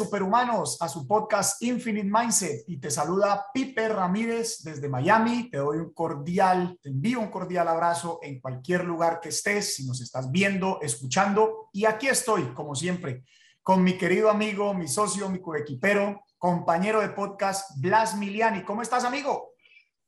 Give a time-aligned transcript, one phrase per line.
[0.00, 5.50] Superhumanos a su podcast Infinite Mindset y te saluda Pipe Ramírez desde Miami.
[5.50, 9.86] Te doy un cordial, te envío un cordial abrazo en cualquier lugar que estés, si
[9.86, 11.68] nos estás viendo, escuchando.
[11.74, 13.24] Y aquí estoy, como siempre,
[13.62, 18.64] con mi querido amigo, mi socio, mi coequipero, compañero de podcast, Blas Miliani.
[18.64, 19.52] ¿Cómo estás, amigo?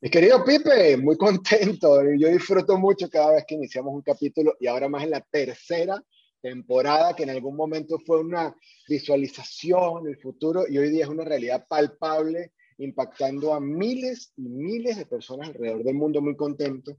[0.01, 2.03] Mi querido Pipe, muy contento.
[2.19, 6.03] Yo disfruto mucho cada vez que iniciamos un capítulo y ahora más en la tercera
[6.43, 8.55] temporada que en algún momento fue una
[8.89, 14.99] visualización del futuro y hoy día es una realidad palpable, impactando a miles y miles
[14.99, 16.97] de personas alrededor del mundo muy contentos.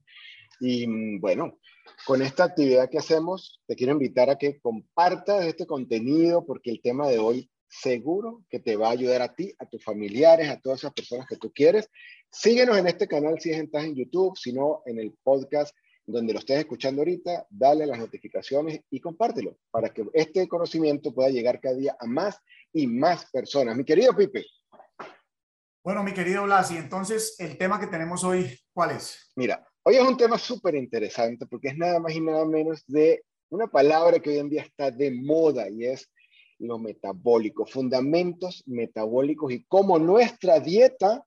[0.59, 1.59] Y mm, bueno,
[2.05, 6.81] con esta actividad que hacemos, te quiero invitar a que compartas este contenido porque el
[6.81, 10.59] tema de hoy seguro que te va a ayudar a ti, a tus familiares, a
[10.59, 11.89] todas esas personas que tú quieres.
[12.31, 16.39] Síguenos en este canal si estás en YouTube, si no en el podcast donde lo
[16.39, 21.75] estés escuchando ahorita, dale las notificaciones y compártelo para que este conocimiento pueda llegar cada
[21.75, 22.37] día a más
[22.73, 23.75] y más personas.
[23.75, 24.45] Mi querido Pipe.
[25.83, 29.31] Bueno, mi querido Blas, y entonces el tema que tenemos hoy, ¿cuál es?
[29.35, 33.23] Mira, hoy es un tema súper interesante porque es nada más y nada menos de
[33.49, 36.09] una palabra que hoy en día está de moda y es
[36.59, 41.25] lo metabólico, fundamentos metabólicos y cómo nuestra dieta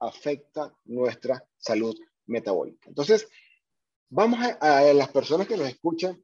[0.00, 2.88] afecta nuestra salud metabólica.
[2.88, 3.28] Entonces,
[4.08, 6.16] Vamos a, las personas que nos escuchan,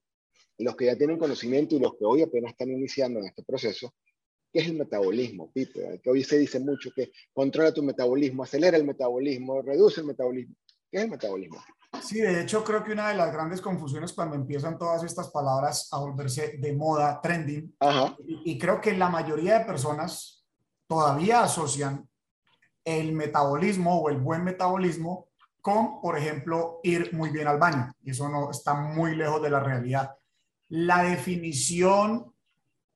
[0.58, 3.92] los que ya tienen conocimiento y los que hoy apenas están iniciando en este proceso,
[4.52, 6.00] ¿qué es el metabolismo, Pipe?
[6.02, 10.55] Que hoy se dice mucho que controla tu metabolismo, acelera el metabolismo, reduce el metabolismo.
[10.91, 11.61] ¿Qué es el metabolismo?
[12.00, 15.89] Sí, de hecho creo que una de las grandes confusiones cuando empiezan todas estas palabras
[15.92, 17.74] a volverse de moda, trending,
[18.27, 20.46] Y, y creo que la mayoría de personas
[20.86, 22.08] todavía asocian
[22.84, 25.32] el metabolismo o el buen metabolismo
[25.62, 27.95] con, por ejemplo, ir muy bien al baño.
[28.02, 30.11] Y eso no está muy lejos de la realidad.
[30.68, 32.34] La definición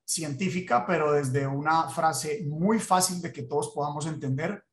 [0.04, 4.65] científica, pero desde una frase muy fácil de que todos podamos entender,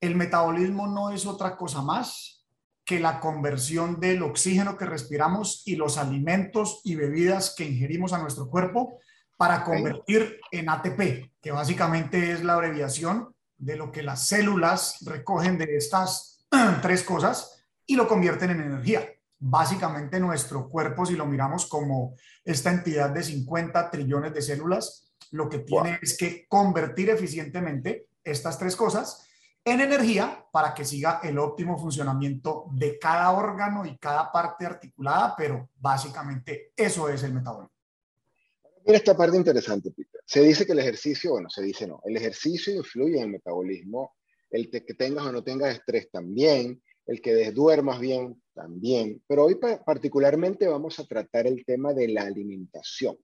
[0.00, 2.46] el metabolismo no es otra cosa más
[2.84, 8.18] que la conversión del oxígeno que respiramos y los alimentos y bebidas que ingerimos a
[8.18, 8.98] nuestro cuerpo
[9.36, 15.58] para convertir en ATP, que básicamente es la abreviación de lo que las células recogen
[15.58, 16.37] de estas
[16.82, 19.08] tres cosas y lo convierten en energía.
[19.38, 25.48] Básicamente nuestro cuerpo, si lo miramos como esta entidad de 50 trillones de células, lo
[25.48, 29.24] que tiene es que convertir eficientemente estas tres cosas
[29.64, 35.34] en energía para que siga el óptimo funcionamiento de cada órgano y cada parte articulada,
[35.36, 37.76] pero básicamente eso es el metabolismo.
[38.86, 40.20] Mira esta parte interesante, Peter.
[40.24, 44.16] Se dice que el ejercicio, bueno, se dice no, el ejercicio influye en el metabolismo
[44.50, 49.22] el que tengas o no tengas estrés también, el que duermas bien también.
[49.26, 53.16] Pero hoy particularmente vamos a tratar el tema de la alimentación,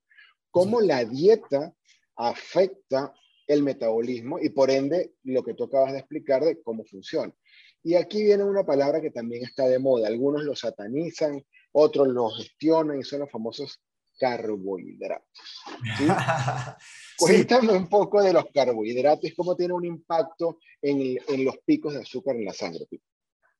[0.50, 1.74] cómo la dieta
[2.16, 3.12] afecta
[3.46, 7.34] el metabolismo y por ende lo que tú acabas de explicar de cómo funciona.
[7.82, 10.08] Y aquí viene una palabra que también está de moda.
[10.08, 13.82] Algunos lo satanizan, otros lo gestionan y son los famosos
[14.18, 15.64] carbohidratos.
[17.18, 22.02] Cuéntame un poco de los carbohidratos, cómo tiene un impacto en, en los picos de
[22.02, 22.86] azúcar en la sangre.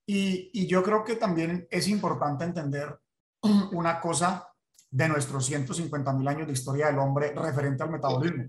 [0.06, 2.98] Y, y, yo creo que también es importante entender
[3.72, 4.48] una cosa
[4.90, 8.44] de nuestros 150 mil años de historia del hombre referente al metabolismo.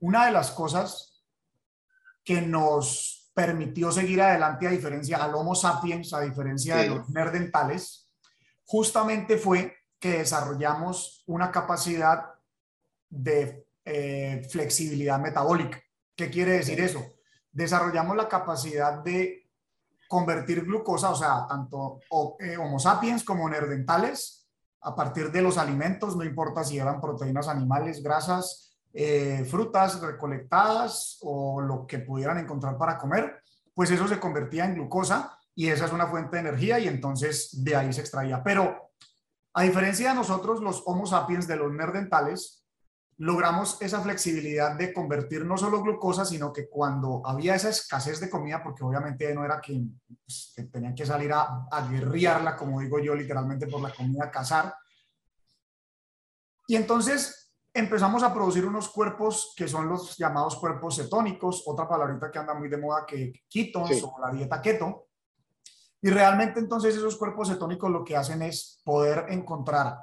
[0.00, 1.24] Una de las cosas
[2.22, 8.10] que nos permitió seguir adelante a diferencia al Homo sapiens, a diferencia de los nerdentales,
[8.64, 12.34] justamente fue que desarrollamos una capacidad
[13.08, 15.82] de eh, flexibilidad metabólica.
[16.14, 17.04] ¿Qué quiere decir eso?
[17.50, 19.48] Desarrollamos la capacidad de
[20.08, 22.00] convertir glucosa, o sea, tanto
[22.40, 24.46] eh, Homo sapiens como nerdentales,
[24.80, 31.18] a partir de los alimentos, no importa si eran proteínas animales, grasas, eh, frutas recolectadas
[31.22, 33.42] o lo que pudieran encontrar para comer,
[33.74, 37.64] pues eso se convertía en glucosa y esa es una fuente de energía y entonces
[37.64, 38.42] de ahí se extraía.
[38.42, 38.87] Pero
[39.58, 42.64] a diferencia de nosotros, los Homo sapiens de los nerdentales,
[43.16, 48.30] logramos esa flexibilidad de convertir no solo glucosa, sino que cuando había esa escasez de
[48.30, 49.82] comida, porque obviamente no era que,
[50.24, 54.30] pues, tenían que salir a, a guerrearla, como digo yo, literalmente por la comida, a
[54.30, 54.72] cazar.
[56.68, 62.30] Y entonces empezamos a producir unos cuerpos que son los llamados cuerpos cetónicos, otra palabrita
[62.30, 65.07] que anda muy de moda que ketones o la dieta keto,
[66.00, 69.98] y realmente entonces esos cuerpos cetónicos lo que hacen es poder encontrar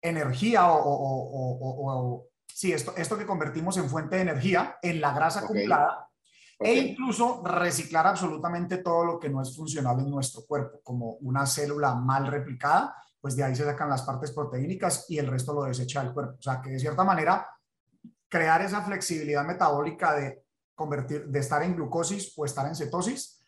[0.00, 6.08] energía o, sí, esto, esto que convertimos en fuente de energía en la grasa acumulada
[6.58, 11.44] e incluso reciclar absolutamente todo lo que no es funcional en nuestro cuerpo, como una
[11.44, 15.64] célula mal replicada, pues de ahí se sacan las partes proteínicas y el resto lo
[15.64, 16.36] desecha el cuerpo.
[16.38, 17.48] O sea que de cierta manera
[18.28, 20.44] crear esa flexibilidad metabólica de
[20.74, 23.41] convertir, de estar en glucosis o estar en cetosis,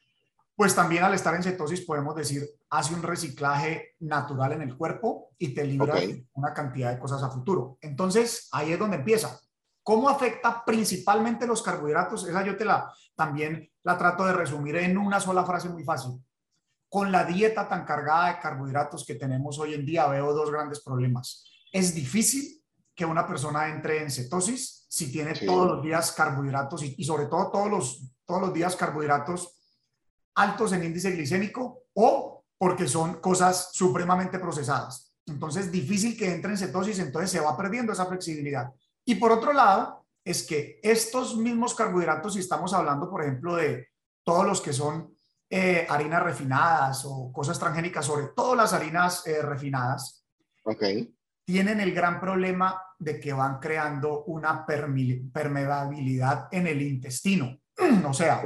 [0.57, 5.31] pues también al estar en cetosis podemos decir, hace un reciclaje natural en el cuerpo
[5.37, 5.97] y te libra
[6.35, 7.77] una cantidad de cosas a futuro.
[7.81, 9.41] Entonces, ahí es donde empieza.
[9.83, 12.27] ¿Cómo afecta principalmente los carbohidratos?
[12.27, 16.13] Esa yo te la también la trato de resumir en una sola frase muy fácil.
[16.89, 20.81] Con la dieta tan cargada de carbohidratos que tenemos hoy en día veo dos grandes
[20.83, 21.45] problemas.
[21.73, 22.63] Es difícil
[22.95, 27.27] que una persona entre en cetosis si tiene todos los días carbohidratos y, y, sobre
[27.27, 29.54] todo todos los, todos los días carbohidratos
[30.35, 35.15] altos en índice glicémico o porque son cosas supremamente procesadas.
[35.27, 38.71] Entonces, difícil que entre en cetosis, entonces se va perdiendo esa flexibilidad.
[39.05, 43.89] Y por otro lado, es que estos mismos carbohidratos, si estamos hablando, por ejemplo, de
[44.25, 45.15] todos los que son
[45.51, 50.27] eh, harinas refinadas o cosas transgénicas, sobre todo las harinas eh, refinadas,
[50.65, 51.15] okay.
[51.45, 57.59] tienen el gran problema de que van creando una permeabilidad en el intestino.
[58.09, 58.43] o sea,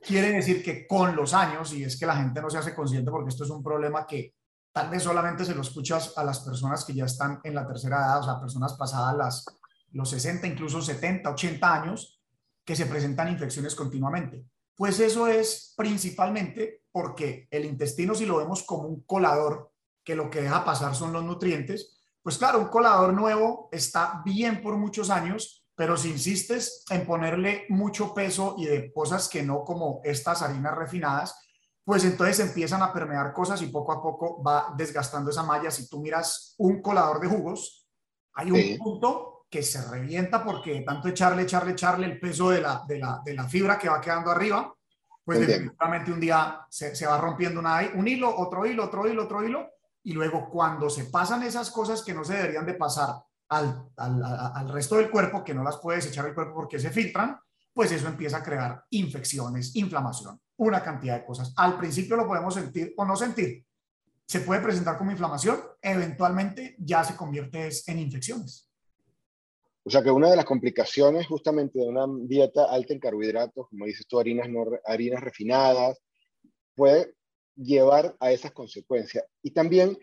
[0.00, 3.10] quiere decir que con los años, y es que la gente no se hace consciente
[3.10, 4.34] porque esto es un problema que
[4.72, 7.98] tal vez solamente se lo escuchas a las personas que ya están en la tercera
[7.98, 9.44] edad, o sea, personas pasadas las
[9.92, 12.20] los 60, incluso 70, 80 años,
[12.64, 14.44] que se presentan infecciones continuamente.
[14.76, 19.72] Pues eso es principalmente porque el intestino, si lo vemos como un colador,
[20.04, 24.60] que lo que deja pasar son los nutrientes, pues claro, un colador nuevo está bien
[24.60, 29.62] por muchos años, pero si insistes en ponerle mucho peso y de cosas que no
[29.62, 31.36] como estas harinas refinadas,
[31.84, 35.70] pues entonces empiezan a permear cosas y poco a poco va desgastando esa malla.
[35.70, 37.88] Si tú miras un colador de jugos,
[38.34, 42.82] hay un punto que se revienta porque tanto echarle, echarle, echarle el peso de la,
[42.84, 44.74] de la, de la fibra que va quedando arriba,
[45.24, 49.22] pues definitivamente un día se, se, va rompiendo una, un hilo, otro hilo, otro hilo,
[49.22, 49.70] otro hilo,
[50.02, 53.10] y luego cuando se pasan esas cosas que no se deberían de pasar
[53.48, 57.38] al, al, resto del cuerpo, que no las puedes echar al cuerpo porque se filtran,
[57.72, 61.52] pues eso empieza a crear infecciones, inflamación, una cantidad de cosas.
[61.56, 63.64] Al principio lo podemos sentir o no sentir.
[64.26, 68.68] Se puede presentar como inflamación, eventualmente ya se convierte en infecciones.
[69.84, 73.86] O sea que una de las complicaciones justamente de una dieta alta en carbohidratos, como
[73.86, 75.98] dices tú, harinas, no, harinas refinadas,
[76.74, 77.14] puede
[77.56, 79.24] llevar a esas consecuencias.
[79.42, 79.96] Y también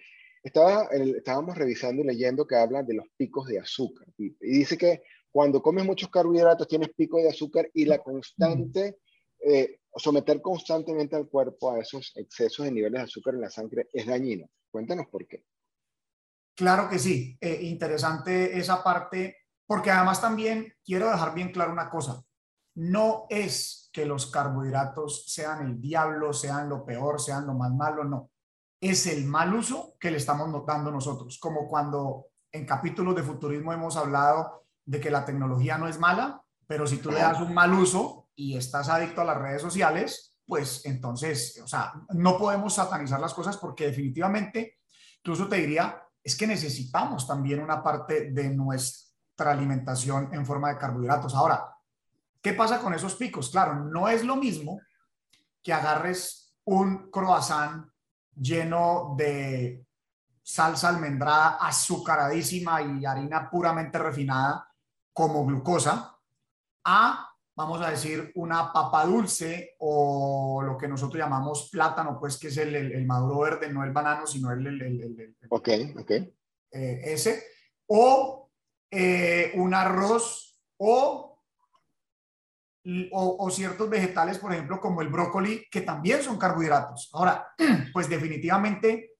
[0.45, 4.07] estaba, estábamos revisando y leyendo que hablan de los picos de azúcar.
[4.17, 5.01] Y, dice que
[5.31, 8.99] cuando comes muchos carbohidratos tienes pico de azúcar y la constante,
[9.39, 13.89] eh, someter constantemente al cuerpo a esos excesos de niveles de azúcar en la sangre
[13.91, 14.47] es dañino.
[14.69, 15.43] Cuéntanos por qué.
[16.55, 17.35] Claro que sí.
[17.41, 22.23] Eh, interesante esa parte porque además también quiero dejar bien claro una cosa.
[22.75, 28.03] No es que los carbohidratos sean el diablo, sean lo peor, sean lo más malo,
[28.03, 28.29] no.
[28.79, 31.39] Es el mal uso que le estamos notando nosotros.
[31.39, 36.41] Como cuando en capítulos de futurismo hemos hablado de que la tecnología no es mala,
[36.67, 40.35] pero si tú le das un mal uso y estás adicto a las redes sociales,
[40.45, 44.79] pues entonces, o sea, no podemos satanizar las cosas porque definitivamente,
[45.17, 50.77] incluso te diría, es que necesitamos también una parte de nuestra alimentación en forma de
[50.77, 51.35] carbohidratos.
[51.35, 51.65] Ahora,
[52.41, 53.49] ¿qué pasa con esos picos?
[53.49, 54.79] Claro, no es lo mismo
[55.61, 57.87] que agarres un croissant
[58.35, 59.85] lleno de
[60.41, 64.69] salsa almendrada azucaradísima y harina puramente refinada
[65.11, 66.15] como glucosa
[66.83, 72.49] a, vamos a decir, una papa dulce o lo que nosotros llamamos plátano, pues que
[72.49, 74.67] es el, maduro verde, no el banano, sino el...
[74.67, 76.11] el, el ok, ok.
[76.11, 77.43] Eh, ese.
[77.87, 78.51] O
[78.91, 81.34] eh, un arroz o,
[83.11, 87.09] o, ciertos vegetales, por ejemplo, como el brócoli, que también son carbohidratos.
[87.13, 87.47] Ahora,
[87.93, 89.13] pues definitivamente,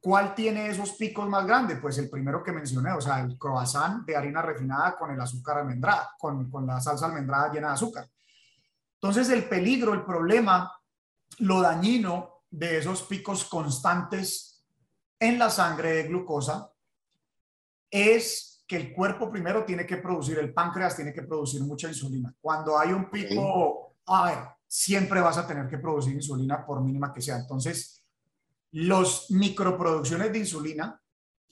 [0.00, 1.78] ¿cuál tiene esos picos más grandes?
[1.80, 5.58] Pues el primero que mencioné, o sea, el croissant de harina refinada con el azúcar
[5.58, 8.08] almendrada, con, con la salsa almendrada llena de azúcar.
[8.94, 10.72] Entonces, el peligro, el problema,
[11.38, 14.64] lo dañino de esos picos constantes
[15.18, 16.72] en la sangre de glucosa
[17.88, 22.34] es que el cuerpo primero tiene que producir, el páncreas tiene que producir mucha insulina.
[22.40, 27.12] Cuando hay un pico, a ver, siempre vas a tener que producir insulina por mínima
[27.12, 27.36] que sea.
[27.36, 28.02] Entonces,
[28.70, 30.98] los microproducciones de insulina,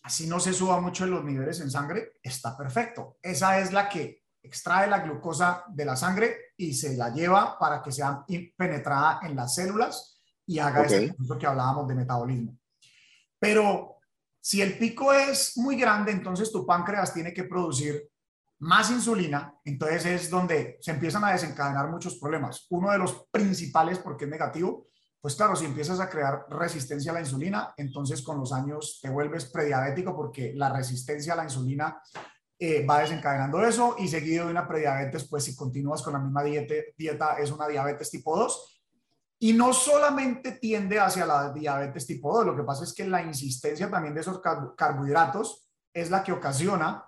[0.02, 3.18] así no se suba mucho en los niveles en sangre, está perfecto.
[3.20, 7.82] Esa es la que extrae la glucosa de la sangre y se la lleva para
[7.82, 8.24] que sea
[8.56, 12.56] penetrada en las células y haga ese proceso que hablábamos de metabolismo.
[13.38, 13.99] Pero
[14.40, 18.08] si el pico es muy grande, entonces tu páncreas tiene que producir
[18.60, 22.66] más insulina, entonces es donde se empiezan a desencadenar muchos problemas.
[22.70, 24.86] Uno de los principales, porque es negativo,
[25.20, 29.10] pues claro, si empiezas a crear resistencia a la insulina, entonces con los años te
[29.10, 32.00] vuelves prediabético porque la resistencia a la insulina
[32.58, 36.42] eh, va desencadenando eso y seguido de una prediabetes, pues si continúas con la misma
[36.42, 38.69] dieta, dieta es una diabetes tipo 2.
[39.42, 43.22] Y no solamente tiende hacia la diabetes tipo 2, lo que pasa es que la
[43.22, 44.40] insistencia también de esos
[44.76, 47.04] carbohidratos es la que ocasiona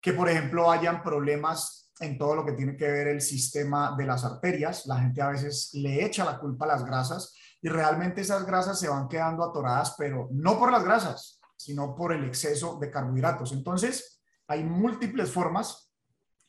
[0.00, 4.04] que, por ejemplo, hayan problemas en todo lo que tiene que ver el sistema de
[4.04, 4.86] las arterias.
[4.86, 8.78] La gente a veces le echa la culpa a las grasas y realmente esas grasas
[8.78, 13.52] se van quedando atoradas, pero no por las grasas, sino por el exceso de carbohidratos.
[13.52, 15.90] Entonces, hay múltiples formas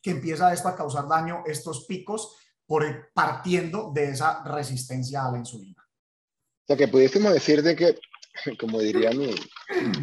[0.01, 2.35] que empieza esto a causar daño, estos picos,
[2.65, 5.81] por partiendo de esa resistencia a la insulina.
[5.81, 7.97] O sea, que pudiésemos decir de que,
[8.59, 9.35] como diría mi,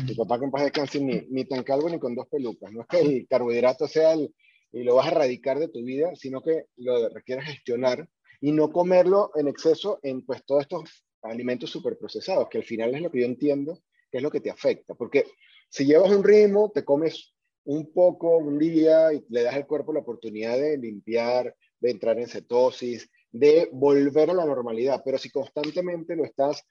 [0.07, 2.73] mi papá que en paz descanse, ni, tan calvo ni con dos pelucas.
[2.73, 4.35] No es que el carbohidrato sea el,
[4.73, 8.09] y lo vas a erradicar de tu vida, sino que lo requieres gestionar
[8.41, 13.03] y no comerlo en exceso en pues todos estos alimentos superprocesados, que al final es
[13.03, 14.95] lo que yo entiendo que es lo que te afecta.
[14.95, 15.25] Porque
[15.69, 19.93] si llevas un ritmo, te comes un poco un día y le das al cuerpo
[19.93, 25.03] la oportunidad de limpiar, de entrar en cetosis, de volver a la normalidad.
[25.05, 26.63] Pero si constantemente lo estás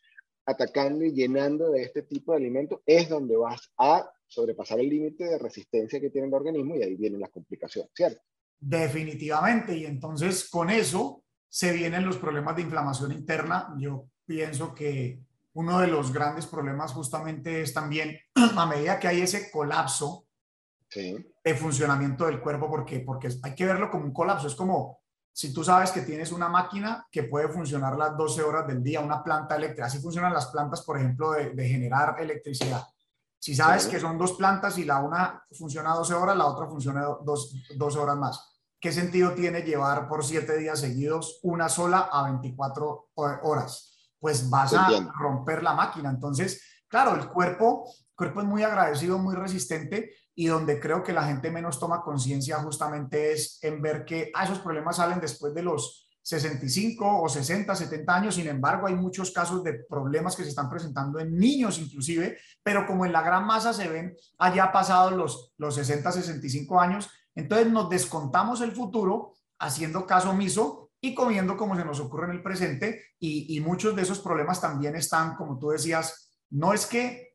[0.45, 5.25] atacando y llenando de este tipo de alimentos, es donde vas a sobrepasar el límite
[5.25, 8.21] de resistencia que tiene el organismo y ahí vienen las complicaciones, ¿cierto?
[8.59, 9.75] Definitivamente.
[9.75, 13.75] Y entonces con eso se vienen los problemas de inflamación interna.
[13.79, 15.19] Yo pienso que
[15.53, 18.17] uno de los grandes problemas justamente es también
[18.57, 20.25] a medida que hay ese colapso
[20.93, 24.47] de funcionamiento del cuerpo, porque, porque hay que verlo como un colapso.
[24.47, 24.98] Es como
[25.31, 28.99] si tú sabes que tienes una máquina que puede funcionar las 12 horas del día,
[28.99, 32.83] una planta eléctrica, así funcionan las plantas, por ejemplo, de, generar electricidad.
[33.37, 37.05] Si sabes que son dos plantas y la una funciona 12 horas, la otra funciona
[37.23, 38.59] dos, 12 horas más.
[38.79, 44.13] ¿Qué sentido tiene llevar por siete días seguidos una sola a 24 horas?
[44.19, 46.09] Pues vas a romper la máquina.
[46.09, 51.11] Entonces, claro, el cuerpo, el cuerpo es muy agradecido, muy resistente y donde creo que
[51.11, 55.53] la gente menos toma conciencia justamente es en ver que ah, esos problemas salen después
[55.53, 58.35] de los 65 o 60, 70 años.
[58.35, 62.87] Sin embargo, hay muchos casos de problemas que se están presentando en niños inclusive, pero
[62.87, 67.69] como en la gran masa se ven allá pasados los, los 60, 65 años, entonces
[67.69, 72.43] nos descontamos el futuro haciendo caso omiso y comiendo como se nos ocurre en el
[72.43, 77.28] presente y, y muchos de esos problemas también están, como tú decías, no es que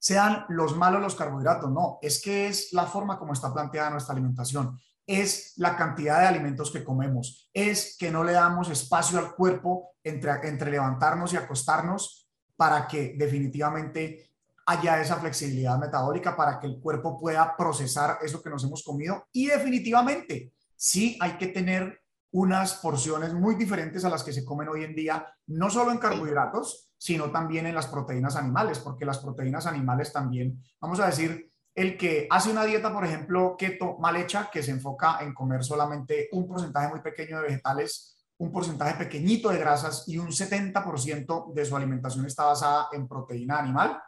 [0.00, 4.14] sean los malos los carbohidratos, no, es que es la forma como está planteada nuestra
[4.14, 4.76] alimentación,
[5.06, 9.90] es la cantidad de alimentos que comemos, es que no le damos espacio al cuerpo
[10.02, 14.30] entre, entre levantarnos y acostarnos para que definitivamente
[14.66, 19.26] haya esa flexibilidad metabólica para que el cuerpo pueda procesar eso que nos hemos comido.
[19.32, 21.99] Y definitivamente sí hay que tener
[22.32, 25.98] unas porciones muy diferentes a las que se comen hoy en día, no solo en
[25.98, 31.50] carbohidratos, sino también en las proteínas animales, porque las proteínas animales también, vamos a decir,
[31.74, 35.64] el que hace una dieta, por ejemplo, keto mal hecha, que se enfoca en comer
[35.64, 41.52] solamente un porcentaje muy pequeño de vegetales, un porcentaje pequeñito de grasas y un 70%
[41.52, 44.00] de su alimentación está basada en proteína animal,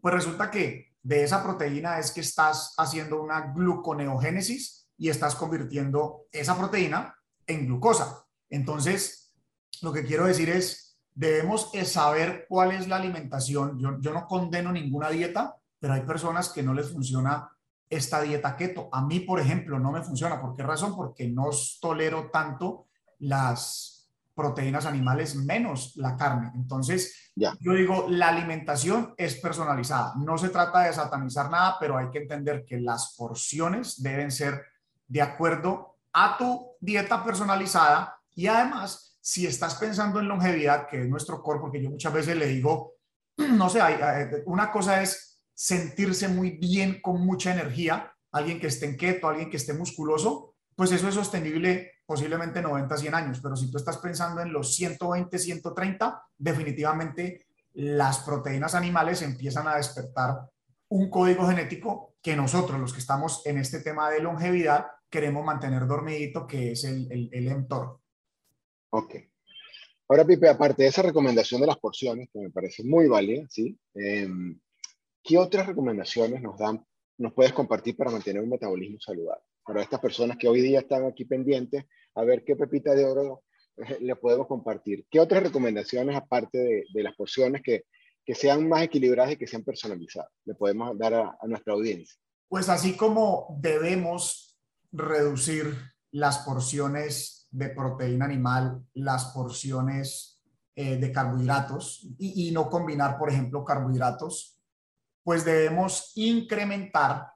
[0.00, 6.26] pues resulta que de esa proteína es que estás haciendo una gluconeogénesis y estás convirtiendo
[6.30, 7.14] esa proteína
[7.52, 8.24] en glucosa.
[8.50, 9.34] Entonces,
[9.80, 13.78] lo que quiero decir es, debemos saber cuál es la alimentación.
[13.78, 17.50] Yo, yo no condeno ninguna dieta, pero hay personas que no les funciona
[17.88, 18.88] esta dieta keto.
[18.92, 20.40] A mí, por ejemplo, no me funciona.
[20.40, 20.96] ¿Por qué razón?
[20.96, 22.86] Porque no tolero tanto
[23.18, 23.92] las
[24.34, 26.52] proteínas animales menos la carne.
[26.54, 27.54] Entonces, ya.
[27.60, 30.14] yo digo, la alimentación es personalizada.
[30.16, 34.62] No se trata de satanizar nada, pero hay que entender que las porciones deben ser
[35.06, 38.18] de acuerdo a tu dieta personalizada.
[38.34, 42.36] Y además si estás pensando en longevidad, que es nuestro core, porque yo muchas veces
[42.36, 42.94] le digo,
[43.36, 43.80] no sé,
[44.46, 49.48] una cosa es sentirse muy bien con mucha energía, alguien que esté en keto, alguien
[49.48, 53.98] que esté musculoso, pues eso es sostenible posiblemente 90, 100 años, pero si tú estás
[53.98, 60.50] pensando en los 120, 130, definitivamente las proteínas animales empiezan a despertar
[60.88, 65.86] un código genético que nosotros, los que estamos en este tema de longevidad, queremos mantener
[65.86, 68.00] dormidito, que es el, el, el mTOR.
[68.90, 69.14] Ok.
[70.08, 73.78] Ahora, Pipe, aparte de esa recomendación de las porciones, que me parece muy válida, ¿sí?
[73.94, 74.58] Em,
[75.22, 76.84] ¿Qué otras recomendaciones nos dan,
[77.18, 79.44] nos puedes compartir para mantener un metabolismo saludable?
[79.64, 83.44] Para estas personas que hoy día están aquí pendientes, a ver qué pepita de oro
[83.76, 85.06] eh, le podemos compartir.
[85.10, 87.84] ¿Qué otras recomendaciones, aparte de, de las porciones, que,
[88.24, 92.18] que, sean más equilibradas y que sean personalizadas, le podemos dar a, a nuestra audiencia?
[92.48, 94.51] Pues así como debemos
[94.92, 95.76] reducir
[96.10, 100.40] las porciones de proteína animal las porciones
[100.74, 104.58] eh, de carbohidratos y, no combinar, por ejemplo, carbohidratos,
[105.22, 107.32] pues debemos incrementar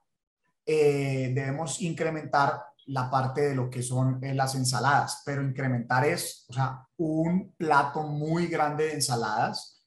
[0.68, 6.44] eh, debemos incrementar la parte de lo que son eh, las ensaladas, pero incrementar es,
[6.48, 9.84] o sea, un plato muy grande de ensaladas.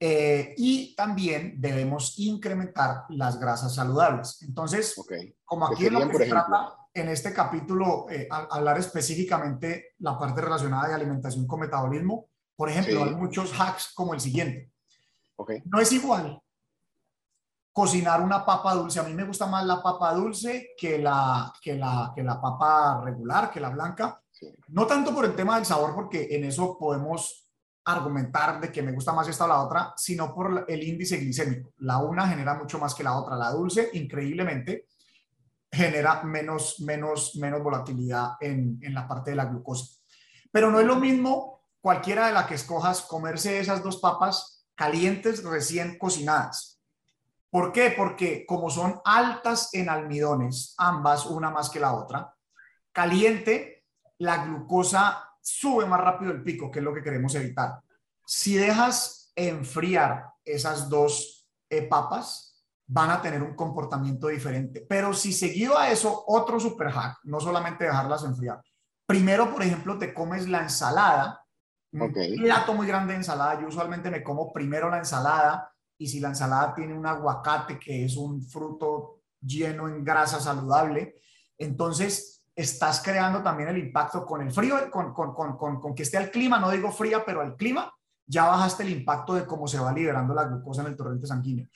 [0.00, 4.42] Eh, y también debemos incrementar las grasas saludables.
[4.42, 4.94] Entonces,
[5.44, 8.06] como aquí lo que se trata en este capítulo,
[8.50, 14.14] hablar específicamente la parte relacionada de alimentación con metabolismo, por ejemplo, hay muchos hacks como
[14.14, 14.70] el siguiente.
[15.64, 16.40] No es igual
[17.72, 19.00] cocinar una papa dulce.
[19.00, 23.00] A mí me gusta más la papa dulce que la, que la, que la papa
[23.02, 24.22] regular, que la blanca.
[24.68, 27.48] No tanto por el tema del sabor, porque en eso podemos
[27.84, 31.72] argumentar de que me gusta más esta o la otra, sino por el índice glicémico.
[31.78, 33.36] La una genera mucho más que la otra.
[33.36, 34.86] La dulce, increíblemente,
[35.72, 39.98] genera menos, menos, menos volatilidad en, en la parte de la glucosa.
[40.50, 45.42] Pero no es lo mismo cualquiera de las que escojas comerse esas dos papas calientes
[45.42, 46.72] recién cocinadas
[47.52, 47.92] ¿Por qué?
[47.94, 52.34] Porque como son altas en almidones, ambas, una más que la otra,
[52.92, 53.84] caliente,
[54.16, 57.82] la glucosa sube más rápido el pico, que es lo que queremos evitar.
[58.24, 62.51] Si dejas enfriar esas dos eh, papas,
[62.86, 64.84] van a tener un comportamiento diferente.
[64.88, 68.62] Pero si seguido a eso, otro super hack, no solamente dejarlas enfriar.
[69.06, 71.44] Primero, por ejemplo, te comes la ensalada,
[71.92, 73.60] un plato muy grande de ensalada.
[73.60, 78.04] Yo usualmente me como primero la ensalada, y si la ensalada tiene un aguacate, que
[78.04, 81.16] es un fruto lleno en grasa saludable,
[81.58, 86.16] entonces estás creando también el impacto con el frío, con, con, con, con, que esté
[86.16, 87.92] al clima, no digo fría, pero al clima,
[88.26, 91.68] ya bajaste el impacto de cómo se va liberando la glucosa en el torrente sanguíneo.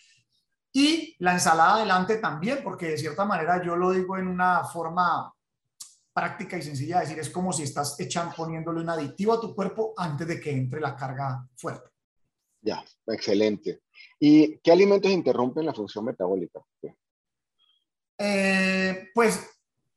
[0.76, 5.34] Y la ensalada adelante también, porque de cierta manera yo lo digo en una forma
[6.12, 9.54] práctica y sencilla de decir, es como si estás echando, poniéndole un aditivo a tu
[9.54, 11.88] cuerpo antes de que entre la carga fuerte.
[12.60, 13.84] Ya, excelente.
[14.20, 16.60] ¿Y qué alimentos interrumpen la función metabólica?
[18.18, 19.48] Eh, pues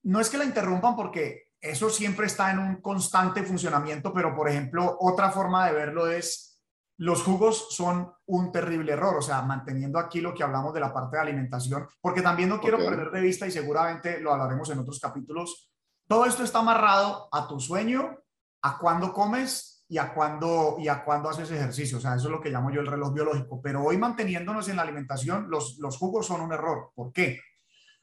[0.03, 4.47] no es que la interrumpan porque eso siempre está en un constante funcionamiento, pero por
[4.47, 6.48] ejemplo, otra forma de verlo es
[6.99, 10.93] los jugos son un terrible error, o sea, manteniendo aquí lo que hablamos de la
[10.93, 14.79] parte de alimentación, porque también no quiero perder de vista y seguramente lo hablaremos en
[14.79, 15.71] otros capítulos.
[16.07, 18.17] Todo esto está amarrado a tu sueño,
[18.61, 21.99] a cuándo comes y a cuándo y a cuándo haces ejercicio.
[21.99, 23.61] O sea, eso es lo que llamo yo el reloj biológico.
[23.61, 26.91] Pero hoy manteniéndonos en la alimentación, los, los jugos son un error.
[26.93, 27.39] ¿Por qué?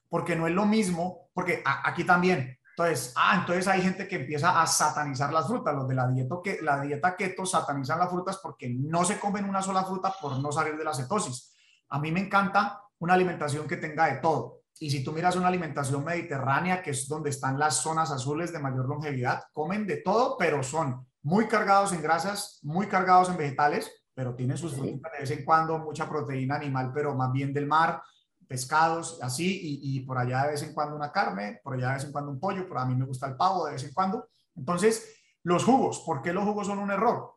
[0.08, 2.58] Porque no es lo mismo, porque aquí también.
[2.78, 5.74] Entonces, ah, entonces hay gente que empieza a satanizar las frutas.
[5.74, 9.48] Los de la dieta, que, la dieta keto satanizan las frutas porque no se comen
[9.48, 11.54] una sola fruta por no salir de la cetosis.
[11.88, 14.60] A mí me encanta una alimentación que tenga de todo.
[14.78, 18.58] Y si tú miras una alimentación mediterránea, que es donde están las zonas azules de
[18.58, 23.90] mayor longevidad, comen de todo, pero son muy cargados en grasas, muy cargados en vegetales,
[24.12, 27.66] pero tienen sus frutas de vez en cuando, mucha proteína animal, pero más bien del
[27.66, 28.02] mar,
[28.46, 32.04] pescados, así, y, por allá de vez en cuando una carne, por allá de vez
[32.04, 34.28] en cuando un pollo, pero a mí me gusta el pavo de vez en cuando.
[34.54, 37.34] Entonces, los jugos, ¿por qué los jugos son un error?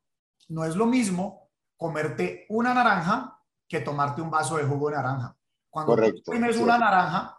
[0.49, 5.35] No es lo mismo comerte una naranja que tomarte un vaso de jugo de naranja.
[5.69, 7.37] Cuando tú exprimes una naranja,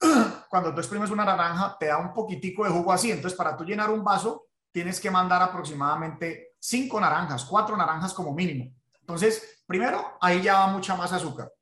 [0.48, 3.10] cuando tú exprimes una naranja, te da un poquitico de jugo así.
[3.10, 8.32] Entonces, para tú llenar un vaso, tienes que mandar aproximadamente cinco naranjas, cuatro naranjas como
[8.32, 8.72] mínimo.
[9.00, 11.52] Entonces, primero, ahí ya va mucha más azúcar.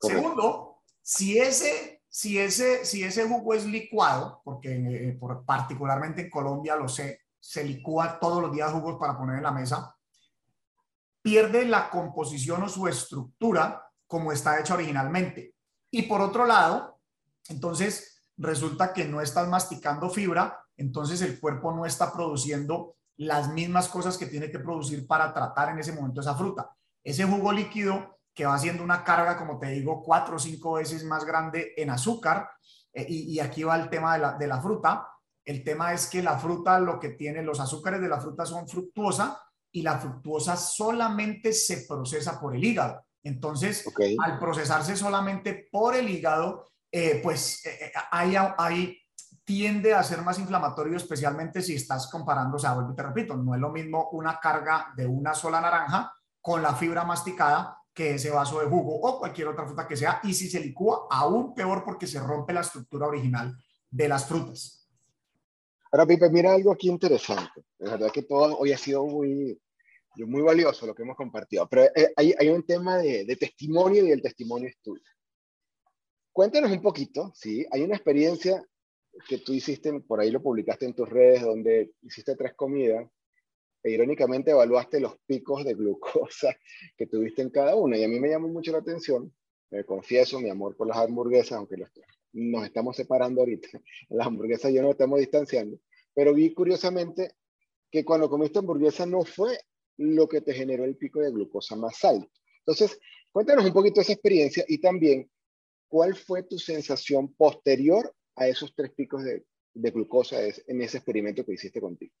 [0.00, 0.69] Segundo,
[1.02, 6.76] si ese, si, ese, si ese jugo es licuado, porque eh, por, particularmente en Colombia
[6.76, 9.96] lo sé, se licúa todos los días jugos para poner en la mesa,
[11.22, 15.54] pierde la composición o su estructura como está hecha originalmente.
[15.90, 16.98] Y por otro lado,
[17.48, 23.88] entonces resulta que no estás masticando fibra, entonces el cuerpo no está produciendo las mismas
[23.88, 26.74] cosas que tiene que producir para tratar en ese momento esa fruta.
[27.04, 31.04] Ese jugo líquido que va haciendo una carga, como te digo, cuatro o cinco veces
[31.04, 32.48] más grande en azúcar,
[32.90, 35.06] eh, y, aquí va el tema de la, de la fruta.
[35.44, 38.66] El tema es que la fruta, lo que tiene, los azúcares de la fruta son
[38.66, 39.38] fructuosa
[39.70, 43.04] y la fructuosa solamente se procesa por el hígado.
[43.22, 43.84] Entonces,
[44.24, 48.98] al procesarse solamente por el hígado, eh, pues eh, hay, hay
[49.44, 53.36] tiende a ser más inflamatorio, especialmente si estás comparando, o sea, vuelvo y te repito,
[53.36, 58.14] no es lo mismo una carga de una sola naranja con la fibra masticada que
[58.14, 61.54] ese vaso de jugo o cualquier otra fruta que sea, y si se licúa, aún
[61.54, 63.54] peor porque se rompe la estructura original
[63.90, 64.88] de las frutas.
[65.92, 67.60] Ahora, Pipe, mira algo aquí interesante.
[67.78, 69.60] Es verdad que todo hoy ha sido muy,
[70.16, 74.06] muy valioso lo que hemos compartido, pero eh, hay, hay un tema de, de, testimonio
[74.06, 75.04] y el testimonio es tuyo.
[76.32, 77.66] Cuéntanos un poquito, ¿sí?
[77.70, 78.64] Hay una experiencia
[79.28, 83.06] que tú hiciste, por ahí lo publicaste en tus redes, donde hiciste tres comidas
[83.82, 86.54] e irónicamente evaluaste los picos de glucosa
[86.96, 87.96] que tuviste en cada una.
[87.96, 89.32] Y a mí me llamó mucho la atención,
[89.70, 91.76] me confieso, mi amor por las hamburguesas, aunque
[92.32, 93.68] nos estamos separando ahorita.
[94.10, 95.78] La hamburguesa y yo nos estamos distanciando.
[96.14, 97.36] Pero vi curiosamente
[97.90, 99.58] que cuando comiste hamburguesa no fue
[99.96, 102.30] lo que te generó el pico de glucosa más alto.
[102.58, 102.98] Entonces,
[103.32, 105.30] cuéntanos un poquito esa experiencia y también
[105.88, 111.54] cuál fue tu sensación posterior a esos tres picos de glucosa en ese experimento que
[111.54, 112.14] hiciste contigo.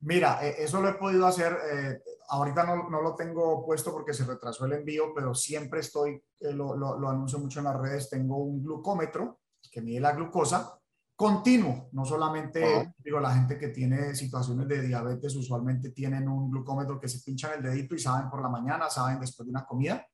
[0.00, 4.12] Mira, eh, eso lo he podido hacer, eh, ahorita no, no, lo tengo puesto porque
[4.12, 8.10] se retrasó el envío, pero siempre estoy, eh, lo, lo, anuncio mucho en las redes,
[8.10, 10.78] tengo un glucómetro que mide la glucosa
[11.16, 17.00] continuo, no solamente, digo, la gente que tiene situaciones de diabetes usualmente tienen un glucómetro
[17.00, 20.06] que se pinchan el dedito y saben por la mañana, saben después de una comida,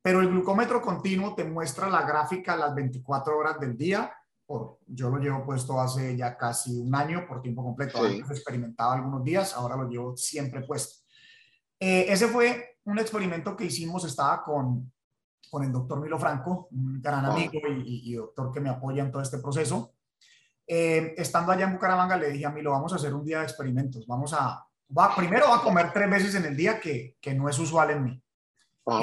[0.00, 4.12] pero el glucómetro continuo te muestra la gráfica las 24 horas del día,
[4.86, 8.02] yo lo llevo puesto hace ya casi un año por tiempo completo.
[8.02, 11.04] Antes experimentaba algunos días, ahora lo llevo siempre puesto.
[11.80, 14.92] Eh, ese fue un experimento que hicimos, estaba con,
[15.50, 17.52] con el doctor Milo Franco, un gran amigo
[17.84, 19.94] y, doctor que me apoya en todo este proceso.
[20.66, 23.44] Eh, estando allá en Bucaramanga, le dije a Milo, vamos a hacer un día de
[23.44, 24.06] experimentos.
[24.06, 27.48] Vamos a, va, primero va a comer tres veces en el día, que, que no
[27.48, 28.22] es usual en mí.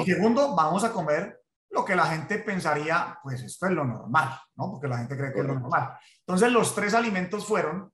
[0.00, 1.41] Y segundo, vamos a comer
[1.72, 4.70] lo que la gente pensaría, pues esto es lo normal, ¿no?
[4.70, 5.96] Porque la gente cree que es lo normal.
[6.20, 7.90] Entonces, los tres alimentos fueron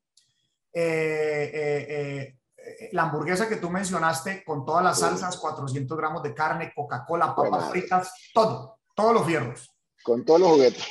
[0.72, 6.34] eh, eh, eh, la hamburguesa que tú mencionaste con todas las salsas, 400 gramos de
[6.34, 9.72] carne, Coca-Cola, papas fritas, todo, todos los fierros.
[10.02, 10.84] Con todos los juguetes.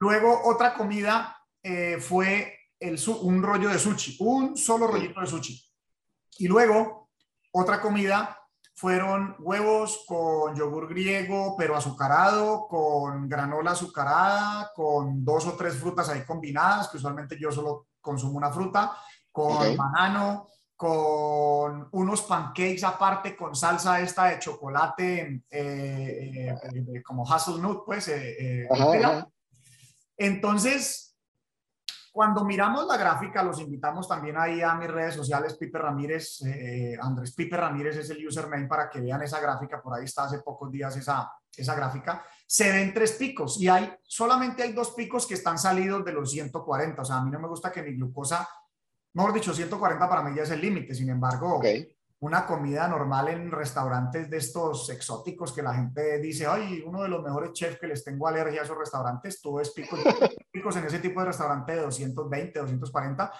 [0.00, 1.36] Luego, otra comida
[2.00, 5.62] fue el, un rollo de sushi, un solo rollito de sushi.
[6.38, 7.10] Y luego,
[7.52, 8.37] otra comida
[8.78, 16.08] fueron huevos con yogur griego, pero azucarado, con granola azucarada, con dos o tres frutas
[16.08, 18.96] ahí combinadas, que usualmente yo solo consumo una fruta,
[19.32, 27.84] con banano, con unos pancakes aparte, con salsa esta de chocolate, eh, eh, como hazelnut,
[27.84, 28.06] pues.
[28.06, 28.68] Eh,
[30.16, 31.07] Entonces,
[32.18, 36.98] cuando miramos la gráfica, los invitamos también ahí a mis redes sociales, Pipe Ramírez, eh,
[37.00, 40.40] Andrés Pipe Ramírez es el username para que vean esa gráfica, por ahí está hace
[40.40, 42.24] pocos días esa, esa gráfica.
[42.44, 46.32] Se ven tres picos y hay, solamente hay dos picos que están salidos de los
[46.32, 48.48] 140, o sea, a mí no me gusta que mi glucosa,
[49.12, 51.62] mejor dicho, 140 para mí ya es el límite, sin embargo,
[52.20, 57.08] una comida normal en restaurantes de estos exóticos que la gente dice, ay, uno de
[57.08, 60.00] los mejores chefs que les tengo alergia a esos restaurantes, tú ves picos,
[60.50, 63.32] picos en ese tipo de restaurante de 220, 240,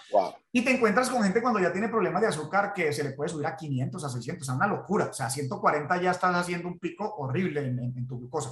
[0.52, 3.30] y te encuentras con gente cuando ya tiene problemas de azúcar que se le puede
[3.30, 6.68] subir a 500, a 600, o sea, una locura, o sea, 140 ya estás haciendo
[6.68, 8.50] un pico horrible en, en tu glucosa.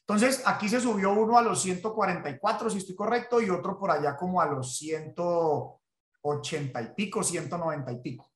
[0.00, 4.16] Entonces, aquí se subió uno a los 144, si estoy correcto, y otro por allá
[4.16, 8.30] como a los 180 y pico, 190 y pico.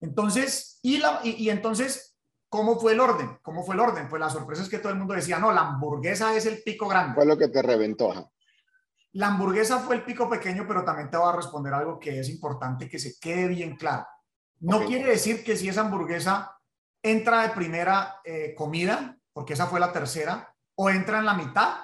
[0.00, 2.16] Entonces, y, la, y, entonces,
[2.48, 3.38] ¿cómo fue el orden?
[3.42, 4.08] ¿Cómo fue el orden?
[4.08, 6.88] Pues la sorpresa es que todo el mundo decía, no, la hamburguesa es el pico
[6.88, 7.14] grande.
[7.14, 8.32] Fue lo que te reventó.
[9.12, 12.28] La hamburguesa fue el pico pequeño, pero también te voy a responder algo que es
[12.28, 14.06] importante que se quede bien claro.
[14.60, 16.58] No quiere decir que si esa hamburguesa
[17.02, 21.76] entra de primera eh, comida, porque esa fue la tercera, o entra en la mitad,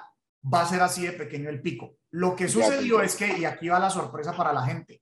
[0.53, 1.95] va a ser así de pequeño el pico.
[2.11, 5.01] Lo que sucedió es que, y aquí va la sorpresa para la gente,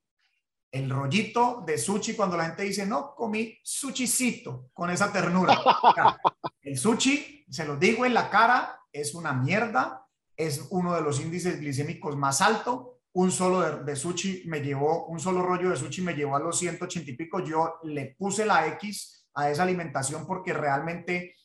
[0.74, 5.56] el rollito de sushi cuando la gente dice, no, comí sushicito con esa ternura.
[6.64, 11.22] El sushi, se lo digo en la cara, es una mierda, es uno de los
[11.22, 13.02] índices glicémicos más alto.
[13.14, 16.58] Un solo de, sushi me llevó, un solo rollo de sushi me llevó a los
[16.58, 17.40] 180 y pico.
[17.42, 21.36] Yo le puse la X a esa alimentación porque realmente,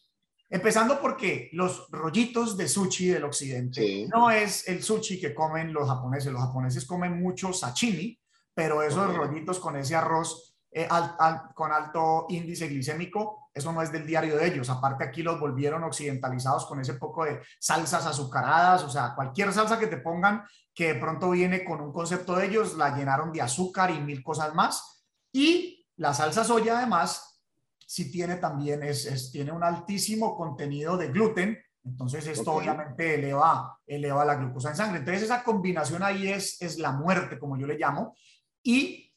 [0.49, 5.87] empezando porque los rollitos de sushi del occidente no es el sushi que comen los
[5.87, 6.33] japoneses.
[6.33, 8.18] Los japoneses comen mucho sashimi,
[8.59, 10.89] pero esos rollitos con ese arroz eh,
[11.55, 14.69] con alto índice glicémico, eso no es del diario de ellos.
[14.69, 19.79] Aparte aquí los volvieron occidentalizados con ese poco de salsas azucaradas, o sea, cualquier salsa
[19.79, 20.43] que te pongan
[20.75, 24.25] que de pronto viene con un concepto de ellos, la llenaron de azúcar y mil
[24.25, 25.05] cosas más.
[25.31, 27.41] Y la salsa soya además
[27.79, 34.25] sí tiene también, es, tiene un altísimo contenido de gluten, entonces esto obviamente eleva, eleva
[34.25, 34.99] la glucosa en sangre.
[34.99, 38.17] Entonces esa combinación ahí es, es la muerte, como yo le llamo.
[38.69, 39.11] Y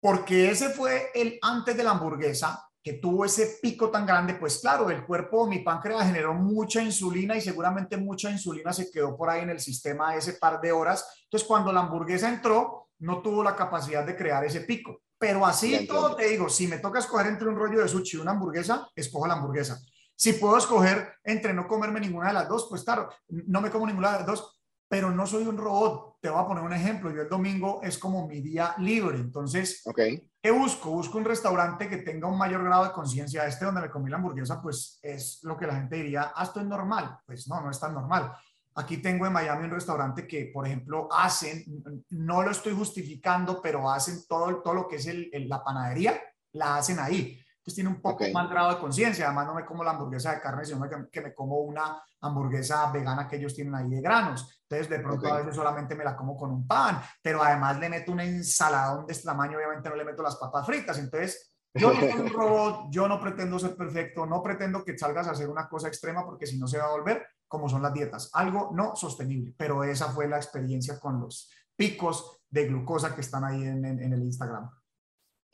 [0.00, 4.58] porque ese fue el antes de la hamburguesa, que tuvo ese pico tan grande, pues
[4.58, 9.30] claro, el cuerpo, mi páncreas generó mucha insulina y seguramente mucha insulina se quedó por
[9.30, 11.06] ahí en el sistema ese par de horas.
[11.22, 15.02] Entonces, cuando la hamburguesa entró, no tuvo la capacidad de crear ese pico.
[15.18, 18.20] Pero así todo te digo, si me toca escoger entre un rollo de sushi y
[18.20, 19.80] una hamburguesa, escojo la hamburguesa.
[20.16, 23.86] Si puedo escoger entre no comerme ninguna de las dos, pues claro, no me como
[23.86, 24.63] ninguna de las dos,
[24.94, 26.18] pero no soy un robot.
[26.20, 27.10] Te voy a poner un ejemplo.
[27.10, 29.16] Yo el domingo es como mi día libre.
[29.16, 30.30] Entonces, okay.
[30.40, 30.90] ¿qué busco?
[30.90, 33.44] Busco un restaurante que tenga un mayor grado de conciencia.
[33.44, 36.60] Este donde me comí la hamburguesa, pues es lo que la gente diría, ah, esto
[36.60, 37.18] es normal.
[37.26, 38.36] Pues no, no es tan normal.
[38.76, 41.64] Aquí tengo en Miami un restaurante que, por ejemplo, hacen,
[42.10, 46.76] no lo estoy justificando, pero hacen todo, todo lo que es el, la panadería, la
[46.76, 47.36] hacen ahí.
[47.64, 49.24] Entonces tiene un poco más grado de conciencia.
[49.24, 53.26] Además, no me como la hamburguesa de carne, sino que, me como una hamburguesa vegana
[53.26, 54.60] que ellos tienen ahí de granos.
[54.68, 57.88] Entonces, de pronto a veces solamente me la como con un pan, pero además le
[57.88, 59.56] meto una ensaladón de este tamaño.
[59.56, 60.98] Obviamente, no le meto las papas fritas.
[60.98, 65.26] Entonces, yo no soy un robot, yo no pretendo ser perfecto, no pretendo que salgas
[65.26, 67.94] a hacer una cosa extrema porque si no se va a volver como son las
[67.94, 73.22] dietas, algo no sostenible, pero esa fue la experiencia con los picos de glucosa que
[73.22, 74.70] están ahí en, el Instagram.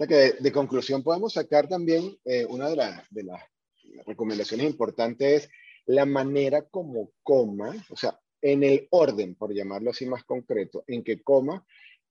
[0.09, 2.77] Que de, conclusión podemos sacar también eh, una de,
[3.11, 3.43] de las
[4.07, 5.51] recomendaciones importantes es
[5.87, 11.05] la manera como coma, o sea, en el orden, por llamarlo así más concreto, en
[11.05, 11.65] que coma,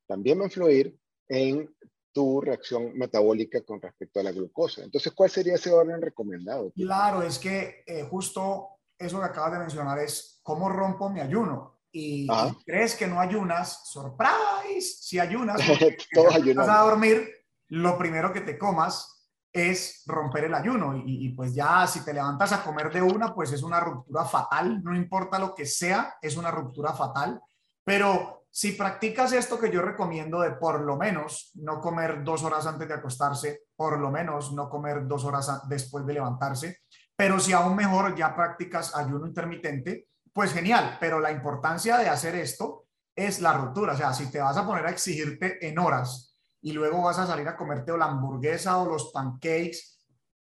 [0.07, 0.95] también va a influir
[1.27, 1.73] en
[2.11, 4.83] tu reacción metabólica con respecto a la glucosa.
[4.83, 6.71] Entonces, ¿cuál sería ese orden recomendado?
[6.75, 11.77] Claro, es que eh, justo eso que acabas de mencionar es cómo rompo mi ayuno.
[11.91, 12.27] Y,
[12.65, 15.59] crees que no ayunas, surprise, si ayunas,
[16.13, 16.67] todos ayunas.
[16.67, 17.27] Vas a dormir,
[17.69, 19.19] lo primero que te comas
[19.51, 21.01] es romper el ayuno.
[21.05, 24.83] Y, pues ya si te levantas a comer de una, pues es una ruptura fatal,
[24.83, 27.41] no importa lo que sea, es una ruptura fatal,
[27.83, 32.65] pero si practicas esto que yo recomiendo de por lo menos no comer dos horas
[32.65, 36.79] antes de acostarse, por lo menos no comer dos horas después de levantarse,
[37.15, 42.35] pero si aún mejor ya practicas ayuno intermitente, pues genial, pero la importancia de hacer
[42.35, 46.28] esto es la ruptura, o sea, si te vas a poner a exigirte en horas
[46.61, 49.97] y luego vas a salir a comerte o la hamburguesa o los pancakes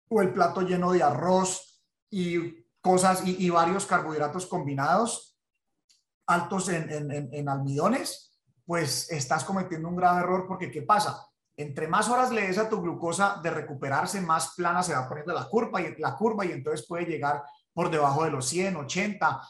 [0.08, 5.36] o el plato lleno de arroz y cosas y, varios carbohidratos combinados
[6.28, 6.90] altos en,
[7.32, 11.24] en, almidones, pues estás cometiendo un grave error porque ¿qué pasa?
[11.56, 15.32] entre más horas le des a tu glucosa de recuperarse, más plana se va poniendo
[15.32, 19.40] la curva y, la curva y entonces puede llegar por debajo de los 100, 80,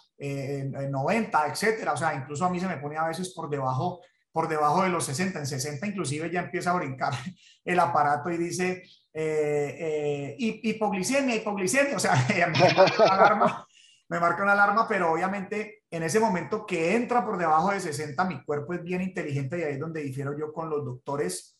[0.89, 1.93] 90, etcétera.
[1.93, 4.01] O sea, incluso a mí se me pone a veces por debajo,
[4.37, 5.39] por debajo de los 60.
[5.39, 7.15] En 60 inclusive ya empieza a brincar
[7.65, 8.83] el aparato y dice
[9.15, 11.97] eh, eh, hipoglicemia, hipoglicemia.
[11.97, 13.67] O sea, me marca, una alarma,
[14.11, 18.23] me marca una alarma, pero obviamente en ese momento que entra por debajo de 60,
[18.27, 21.59] mi cuerpo es bien inteligente y ahí es donde difiero yo con los doctores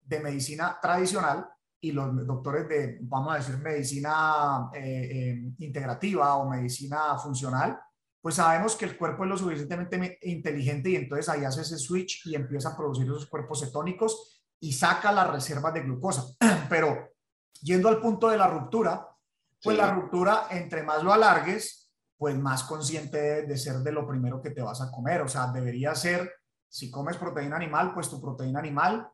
[0.00, 1.44] de medicina tradicional
[1.80, 7.80] y los doctores de, vamos a decir, medicina eh, eh, integrativa o medicina funcional,
[8.20, 12.26] pues sabemos que el cuerpo es lo suficientemente inteligente y entonces ahí hace ese switch
[12.26, 16.24] y empieza a producir esos cuerpos cetónicos y saca las reservas de glucosa.
[16.68, 17.10] Pero
[17.62, 19.06] yendo al punto de la ruptura,
[19.62, 24.40] pues la ruptura, entre más lo alargues, pues más consciente de ser de lo primero
[24.40, 25.22] que te vas a comer.
[25.22, 26.30] O sea, debería ser,
[26.68, 29.10] si comes proteína animal, pues tu proteína animal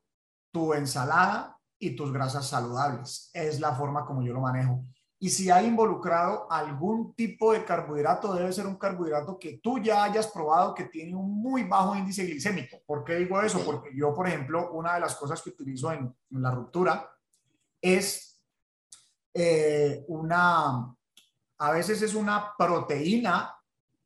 [0.57, 3.31] tu ensalada y tus grasas saludables.
[3.35, 4.87] Es la forma como yo lo manejo.
[5.19, 10.05] Y si hay involucrado algún tipo de carbohidrato, debe ser un carbohidrato que tú ya
[10.05, 12.83] hayas probado que tiene un muy bajo índice glicémico.
[12.85, 13.65] ¿Por qué digo eso?
[13.65, 17.11] Porque yo, por ejemplo, una de las cosas que utilizo en, la ruptura
[17.81, 18.43] es
[19.33, 20.95] eh, una,
[21.59, 23.57] a veces es una proteína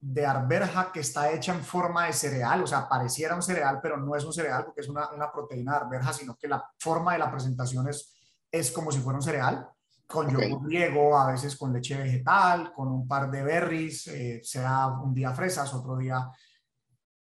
[0.00, 3.98] de arberja que está hecha en forma de cereal, o sea, pareciera un cereal, pero
[3.98, 7.18] no es un cereal porque es una, proteína de arberja, sino que la forma de
[7.18, 8.14] la presentación es,
[8.50, 9.68] es como si fuera un cereal,
[10.10, 14.88] con yogur griego, a veces con leche vegetal, con un par de berries, eh, sea
[14.88, 16.28] un día fresas, otro día.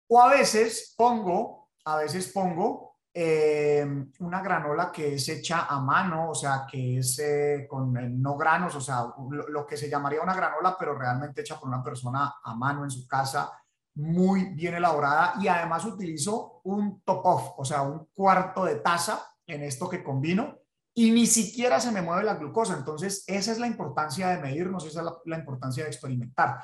[0.08, 3.88] O a veces pongo, a veces pongo eh,
[4.19, 8.36] una granola que es hecha a mano, o sea, que es eh, con eh, no
[8.36, 12.36] granos, o sea, lo, que se llamaría una granola, pero realmente hecha por una persona
[12.43, 13.52] a mano en su casa,
[13.93, 19.26] muy bien elaborada y además utilizo un top off, o sea, un cuarto de taza
[19.48, 20.58] en esto que combino
[20.95, 22.75] y ni siquiera se me mueve la glucosa.
[22.75, 26.58] Entonces, esa es la importancia de medirnos, esa es la, la importancia de experimentar.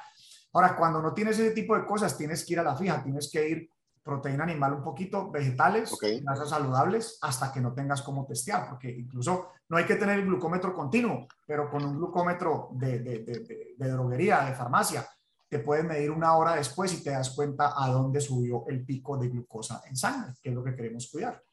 [0.53, 3.29] Ahora, cuando no tienes ese tipo de cosas, tienes que ir a la fija, tienes
[3.31, 3.69] que ir
[4.03, 9.49] proteína animal un poquito, vegetales, grasas saludables, hasta que no tengas cómo testear, porque incluso
[9.69, 13.89] no hay que tener el glucómetro continuo, pero con un glucómetro de, de, de, de
[13.89, 15.07] droguería, de farmacia,
[15.47, 19.17] te puedes medir una hora después y te das cuenta a dónde subió el pico
[19.17, 21.43] de glucosa en sangre, que es lo que queremos cuidar.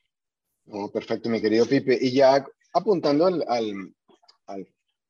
[0.71, 1.99] Oh, perfecto, mi querido Pipe.
[2.01, 3.95] Y ya apuntando al,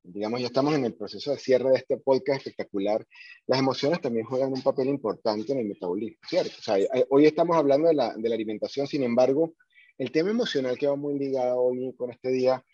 [0.02, 3.06] digamos, ya estamos en el proceso de cierre de este podcast espectacular,
[3.46, 6.54] las emociones también juegan un papel importante en el metabolismo, ¿cierto?
[6.58, 6.76] O sea,
[7.10, 9.54] hoy estamos hablando de la, de la alimentación, sin embargo,
[9.98, 12.64] el tema emocional que va muy ligado hoy con este día,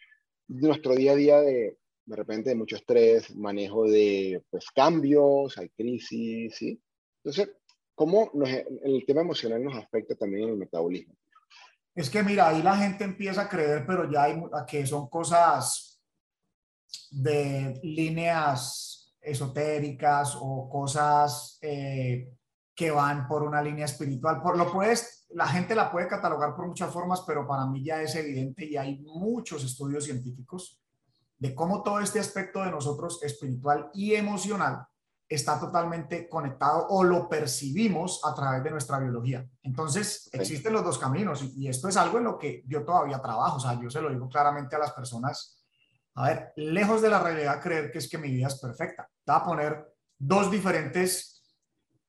[0.46, 5.70] nuestro día a día de, de repente, de mucho estrés, manejo de, pues, cambios, hay
[5.70, 6.80] crisis, ¿sí?
[7.22, 7.56] Entonces,
[7.94, 8.30] ¿cómo
[8.84, 11.14] el tema emocional nos afecta también en el metabolismo?
[11.94, 16.02] Es que mira, ahí la gente empieza a creer, pero ya hay que son cosas
[17.10, 22.32] de líneas esotéricas o cosas eh,
[22.74, 24.42] que van por una línea espiritual.
[24.42, 28.02] Por, lo puedes, la gente la puede catalogar por muchas formas, pero para mí ya
[28.02, 30.80] es evidente y hay muchos estudios científicos
[31.38, 34.86] de cómo todo este aspecto de nosotros espiritual y emocional
[35.28, 39.46] está totalmente conectado o lo percibimos a través de nuestra biología.
[39.62, 43.56] Entonces, existen los dos caminos y, esto es algo en lo que yo todavía trabajo.
[43.56, 45.64] O sea, yo se lo digo claramente a las personas.
[46.14, 49.08] A ver, lejos de la realidad creer que es que mi vida es perfecta.
[49.24, 51.42] Te voy a poner dos diferentes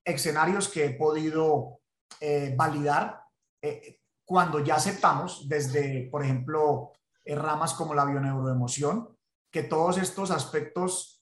[0.03, 1.79] escenarios que he podido
[2.19, 3.21] eh, validar
[3.61, 9.17] eh, cuando ya aceptamos desde, por ejemplo, eh, ramas como la bioneuroemoción,
[9.51, 11.14] que todos estos aspectos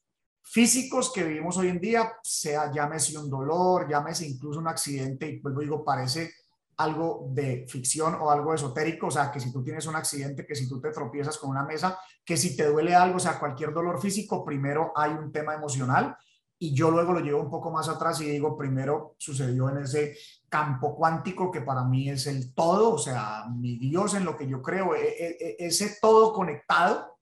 [0.44, 5.40] físicos que vivimos hoy en día, sea llámese un dolor, llámese incluso un accidente, y
[5.40, 6.32] pues digo, parece
[6.78, 10.56] algo de ficción o algo esotérico, o sea, que si tú tienes un accidente, que
[10.56, 13.74] si tú te tropiezas con una mesa, que si te duele algo, o sea, cualquier
[13.74, 16.16] dolor físico, primero hay un tema emocional
[16.58, 20.16] y yo luego lo llevo un poco más atrás y digo, primero sucedió en ese
[20.50, 24.48] campo cuántico que para mí es el todo, o sea, mi Dios en lo que
[24.48, 27.13] yo creo, e, e, e, ese todo conectado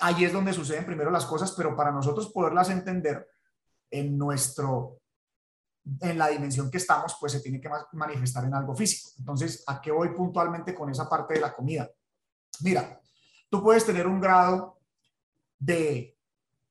[0.00, 3.26] ahí es donde suceden primero las cosas, pero para nosotros poderlas entender
[3.90, 5.00] en nuestro
[6.00, 9.10] en la dimensión que estamos, pues se tiene que manifestar en algo físico.
[9.18, 11.90] Entonces, ¿a qué voy puntualmente con esa parte de la comida?
[12.60, 13.00] Mira,
[13.48, 14.78] tú puedes tener un grado
[15.58, 16.16] de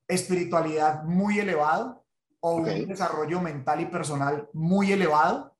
[0.08, 2.06] espiritualidad muy elevado
[2.40, 5.56] o un desarrollo mental y personal muy elevado,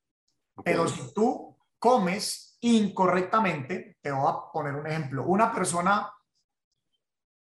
[0.64, 6.10] pero si tú comes incorrectamente, te voy a poner un ejemplo, una persona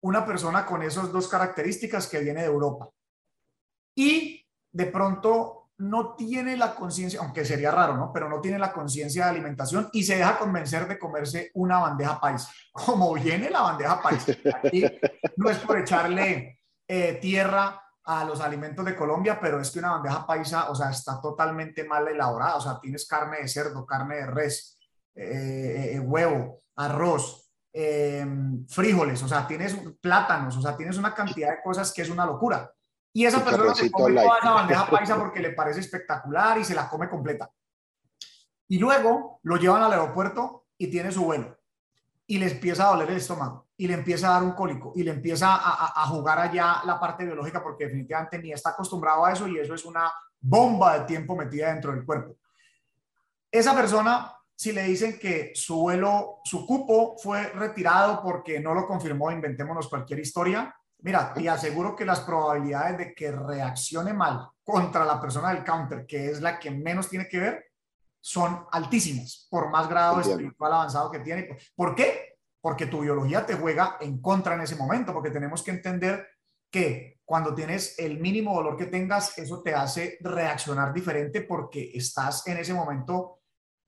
[0.03, 2.89] una persona con esas dos características que viene de Europa.
[3.95, 8.11] Y de pronto no tiene la conciencia, aunque sería raro, ¿no?
[8.11, 12.19] Pero no tiene la conciencia de alimentación y se deja convencer de comerse una bandeja
[12.19, 12.51] paisa.
[12.71, 14.33] Como viene la bandeja paisa.
[14.61, 14.83] Aquí
[15.37, 19.91] no es por echarle eh, tierra a los alimentos de Colombia, pero es que una
[19.91, 22.57] bandeja paisa, o sea, está totalmente mal elaborada.
[22.57, 24.77] O sea, tienes carne de cerdo, carne de res,
[25.15, 27.42] eh, eh, huevo, arroz,
[27.75, 32.09] Em, frijoles, o sea, tienes plátanos, o sea, tienes una cantidad de cosas que es
[32.11, 32.71] una locura.
[33.11, 36.75] Y esa persona se come toda esa bandeja paisa porque le parece espectacular y se
[36.75, 37.49] la come completa.
[38.67, 41.57] Y luego lo llevan al aeropuerto y tiene su vuelo.
[42.27, 45.01] Y le empieza a doler el estómago y le empieza a dar un cólico y
[45.01, 49.33] le empieza a, a jugar allá la parte biológica porque definitivamente ni está acostumbrado a
[49.33, 52.35] eso y eso es una bomba de tiempo metida dentro del cuerpo.
[53.51, 54.31] Esa persona
[54.63, 59.89] si le dicen que su vuelo, su cupo fue retirado porque no lo confirmó, inventémonos
[59.89, 60.73] cualquier historia.
[60.99, 66.05] Mira, y aseguro que las probabilidades de que reaccione mal contra la persona del counter,
[66.05, 67.65] que es la que menos tiene que ver,
[68.21, 71.57] son altísimas, por más grado espiritual avanzado que tiene.
[71.75, 72.37] ¿Por qué?
[72.61, 76.25] Porque tu biología te juega en contra en ese momento, porque tenemos que entender
[76.71, 82.47] que cuando tienes el mínimo dolor que tengas, eso te hace reaccionar diferente porque estás
[82.47, 83.42] en ese momento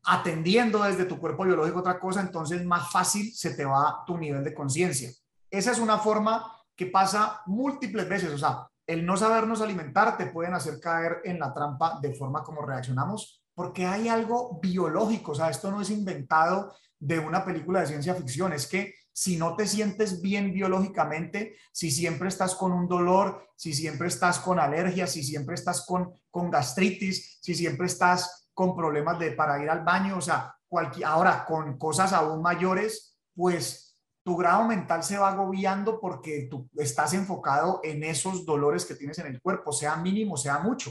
[0.05, 4.43] atendiendo desde tu cuerpo biológico otra cosa, entonces más fácil se te va tu nivel
[4.43, 5.11] de conciencia.
[5.49, 10.27] Esa es una forma que pasa múltiples veces, o sea, el no sabernos alimentar te
[10.27, 15.35] pueden hacer caer en la trampa de forma como reaccionamos, porque hay algo biológico, o
[15.35, 19.55] sea, esto no es inventado de una película de ciencia ficción, es que si no
[19.55, 25.11] te sientes bien biológicamente, si siempre estás con un dolor, si siempre estás con alergias,
[25.11, 29.83] si siempre estás con, con gastritis, si siempre estás con problemas de para ir al
[29.83, 35.29] baño, o sea, cualquier, ahora con cosas aún mayores, pues tu grado mental se va
[35.29, 40.37] agobiando porque tú estás enfocado en esos dolores que tienes en el cuerpo, sea mínimo,
[40.37, 40.89] sea mucho.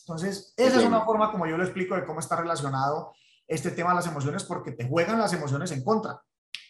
[0.00, 3.14] Entonces, esa es una forma como yo lo explico de cómo está relacionado
[3.46, 6.20] este tema de las emociones, porque te juegan las emociones en contra.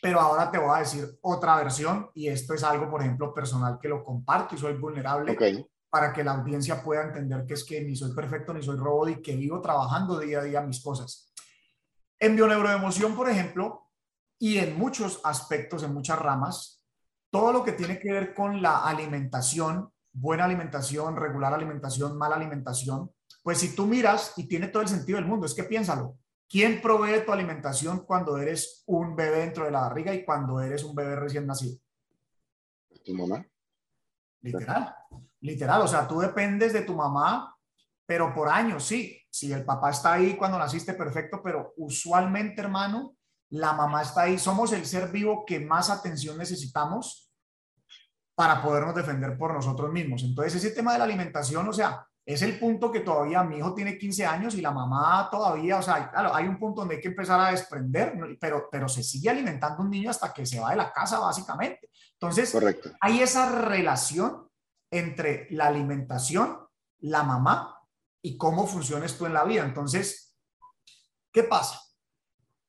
[0.01, 3.79] Pero ahora te voy a decir otra versión y esto es algo, por ejemplo, personal
[3.81, 5.37] que lo comparto y soy vulnerable
[5.91, 9.09] para que la audiencia pueda entender que es que ni soy perfecto ni soy robot
[9.11, 11.33] y que vivo trabajando día a día mis cosas.
[12.19, 13.89] En bioneuroemoción, por ejemplo,
[14.39, 16.85] y en muchos aspectos, en muchas ramas,
[17.31, 23.11] todo lo que tiene que ver con la alimentación, buena alimentación, regular alimentación, mala alimentación,
[23.43, 26.19] pues si tú miras y tiene todo el sentido del mundo, es que piénsalo,
[26.49, 30.85] ¿quién provee tu alimentación cuando eres un bebé dentro de la barriga y cuando eres
[30.85, 31.79] un bebé recién nacido?
[33.05, 33.47] Tu mamá.
[34.43, 34.95] Literal.
[35.41, 37.55] Literal, o sea, tú dependes de tu mamá,
[38.07, 39.21] pero por años, sí.
[39.31, 43.15] Si el papá está ahí cuando naciste, perfecto, pero usualmente, hermano,
[43.51, 44.39] la mamá está ahí.
[44.39, 47.31] Somos el ser vivo que más atención necesitamos
[48.35, 50.23] para podernos defender por nosotros mismos.
[50.23, 53.75] Entonces, ese tema de la alimentación, o sea, es el punto que todavía mi hijo
[53.75, 57.01] tiene 15 años y la mamá todavía, o sea, claro, hay un punto donde hay
[57.01, 60.71] que empezar a desprender, pero, pero se sigue alimentando un niño hasta que se va
[60.71, 61.88] de la casa, básicamente.
[62.21, 62.57] Entonces,
[63.01, 64.49] hay esa relación
[64.91, 66.59] entre la alimentación,
[67.01, 67.79] la mamá
[68.21, 69.65] y cómo funciones tú en la vida.
[69.65, 70.37] Entonces,
[71.33, 71.81] ¿qué pasa?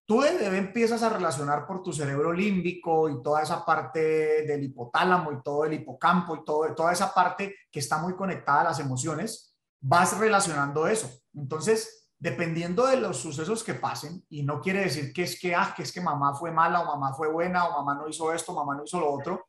[0.06, 4.00] Tú de bebé empiezas a relacionar por tu cerebro límbico y toda esa parte
[4.46, 8.62] del hipotálamo y todo el hipocampo y todo, toda esa parte que está muy conectada
[8.62, 11.10] a las emociones, vas relacionando eso.
[11.34, 15.74] Entonces, dependiendo de los sucesos que pasen, y no quiere decir que es que, ah,
[15.76, 18.54] que es que mamá fue mala o mamá fue buena o mamá no hizo esto,
[18.54, 19.48] mamá no hizo lo otro.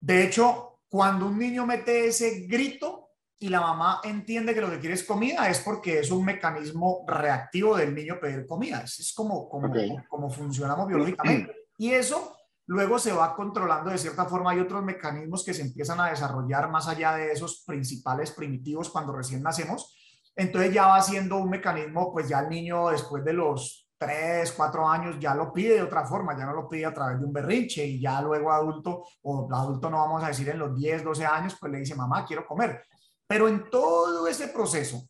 [0.00, 4.78] De hecho, cuando un niño mete ese grito y la mamá entiende que lo que
[4.78, 8.82] quiere es comida, es porque es un mecanismo reactivo del niño pedir comida.
[8.82, 9.68] Es, como, como,
[10.08, 11.52] como funcionamos biológicamente.
[11.78, 14.52] Y eso luego se va controlando de cierta forma.
[14.52, 19.12] Hay otros mecanismos que se empiezan a desarrollar más allá de esos principales primitivos cuando
[19.12, 19.94] recién nacemos
[20.36, 24.88] entonces ya va siendo un mecanismo, pues ya el niño después de los 3, 4
[24.88, 27.32] años ya lo pide de otra forma, ya no lo pide a través de un
[27.32, 31.24] berrinche y ya luego adulto, o adulto no vamos a decir en los 10, 12
[31.24, 32.84] años, pues le dice, mamá, quiero comer.
[33.26, 35.08] Pero en todo ese proceso,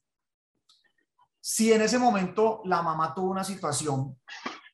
[1.40, 4.16] si en ese momento la mamá tuvo una situación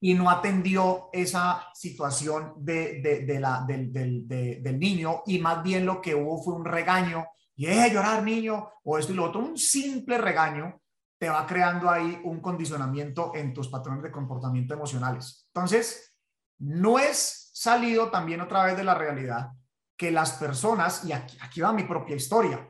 [0.00, 6.42] y no atendió esa situación de, la, del niño y más bien lo que hubo
[6.42, 7.26] fue un regaño
[7.56, 10.80] y llorar, niño, o esto y lo otro, un simple regaño
[11.18, 15.46] te va creando ahí un condicionamiento en tus patrones de comportamiento emocionales.
[15.54, 16.16] Entonces,
[16.58, 19.50] no es salido también otra vez de la realidad
[19.96, 22.68] que las personas, y aquí, va mi propia historia,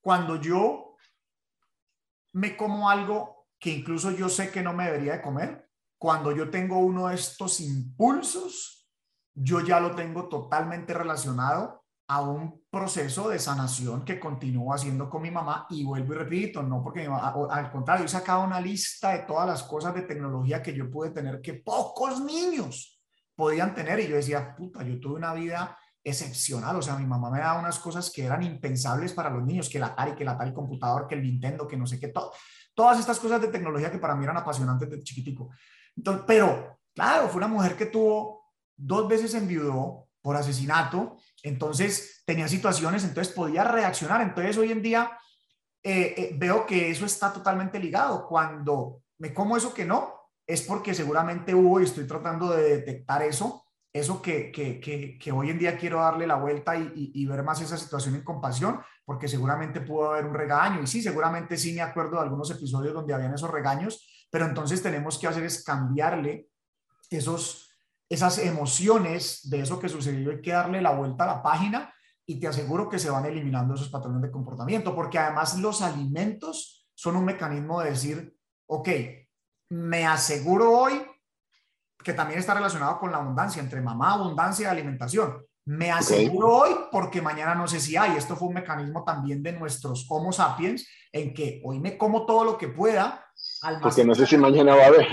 [0.00, 0.96] cuando yo
[2.32, 6.50] me como algo que incluso yo sé que no me debería de comer, cuando yo
[6.50, 8.90] tengo uno de estos impulsos,
[9.32, 15.22] yo ya lo tengo totalmente relacionado a un proceso de sanación que continúo haciendo con
[15.22, 19.20] mi mamá y vuelvo y repito, no porque al contrario, he sacado una lista de
[19.20, 23.00] todas las cosas de tecnología que yo pude tener que pocos niños
[23.34, 27.30] podían tener y yo decía, puta, yo tuve una vida excepcional, o sea, mi mamá
[27.30, 30.28] me daba unas cosas que eran impensables para los niños, que el Atari, que el
[30.28, 32.32] Atari computador, que el Nintendo, que no sé qué, todo,
[32.74, 35.50] todas estas cosas de tecnología que para mí eran apasionantes de chiquitico.
[35.96, 42.48] Entonces, pero, claro, fue una mujer que tuvo dos veces enviudó por asesinato, entonces tenía
[42.48, 44.22] situaciones, entonces podía reaccionar.
[44.22, 45.16] Entonces hoy en día
[45.82, 48.26] eh, eh, veo que eso está totalmente ligado.
[48.26, 50.14] Cuando me como eso que no,
[50.46, 55.50] es porque seguramente hubo y estoy tratando de detectar eso, eso que, que, que, hoy
[55.50, 59.28] en día quiero darle la vuelta y, y, ver más esa situación en compasión, porque
[59.28, 60.82] seguramente pudo haber un regaño.
[60.82, 64.82] Y sí, seguramente sí me acuerdo de algunos episodios donde habían esos regaños, pero entonces
[64.82, 66.48] tenemos que hacer es cambiarle
[67.08, 67.63] esos
[68.14, 71.92] esas emociones de eso que sucedió, hay que darle la vuelta a la página
[72.26, 76.88] y te aseguro que se van eliminando esos patrones de comportamiento, porque además los alimentos
[76.94, 78.36] son un mecanismo de decir,
[78.66, 78.88] ok,
[79.70, 81.02] me aseguro hoy
[82.02, 85.44] que también está relacionado con la abundancia, entre mamá, abundancia y alimentación.
[85.66, 88.16] Me aseguro hoy porque mañana no sé si hay.
[88.16, 92.44] Esto fue un mecanismo también de nuestros Homo sapiens en que hoy me como todo
[92.44, 93.24] lo que pueda.
[93.82, 95.06] Porque no sé si mañana va a haber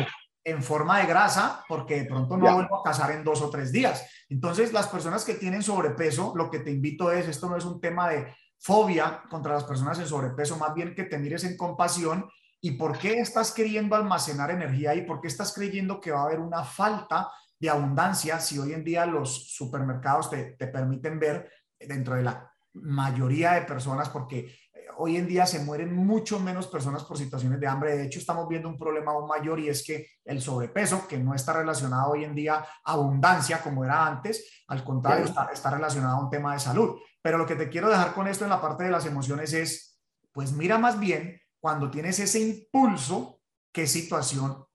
[0.44, 3.72] en forma de grasa porque de pronto no vuelvo a casar en dos o tres
[3.72, 4.08] días.
[4.30, 7.80] Entonces, las personas que tienen sobrepeso, lo que te invito es, esto no es un
[7.80, 12.30] tema de fobia contra las personas en sobrepeso, más bien que te mires en compasión
[12.62, 16.26] y por qué estás queriendo almacenar energía y por qué estás creyendo que va a
[16.26, 17.30] haber una falta
[17.60, 22.52] de abundancia si hoy en día los supermercados te, te permiten ver dentro de la
[22.74, 24.56] mayoría de personas, porque
[25.02, 27.98] hoy en día se mueren mucho menos personas por situaciones de hambre.
[27.98, 31.34] De hecho, estamos viendo un problema aún mayor y es que el sobrepeso, que no
[31.34, 36.24] está relacionado hoy en día a abundancia como era antes, al contrario, está, relacionado a
[36.24, 37.00] un tema de salud.
[37.20, 40.00] Pero lo que te quiero dejar con esto en la parte de las emociones es,
[40.32, 43.42] pues mira más bien cuando tienes ese impulso,
[43.72, 44.66] qué situación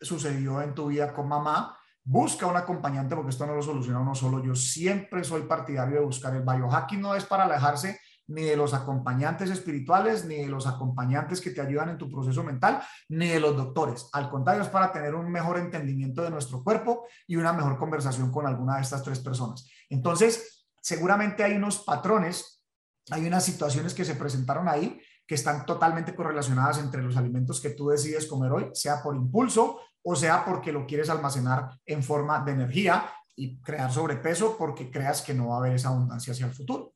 [0.00, 4.14] sucedió en tu vida con mamá, busca un acompañante porque esto no lo soluciona uno
[4.14, 4.42] solo.
[4.42, 8.74] Yo siempre soy partidario de buscar el biohacking, no es para alejarse ni de los
[8.74, 13.40] acompañantes espirituales, ni de los acompañantes que te ayudan en tu proceso mental, ni de
[13.40, 14.08] los doctores.
[14.12, 18.30] Al contrario, es para tener un mejor entendimiento de nuestro cuerpo y una mejor conversación
[18.30, 19.68] con alguna de estas tres personas.
[19.88, 22.64] Entonces, seguramente hay unos patrones,
[23.10, 27.70] hay unas situaciones que se presentaron ahí que están totalmente correlacionadas entre los alimentos que
[27.70, 32.44] tú decides comer hoy, sea por impulso o sea porque lo quieres almacenar en forma
[32.44, 36.46] de energía y crear sobrepeso porque creas que no va a haber esa abundancia hacia
[36.46, 36.94] el futuro.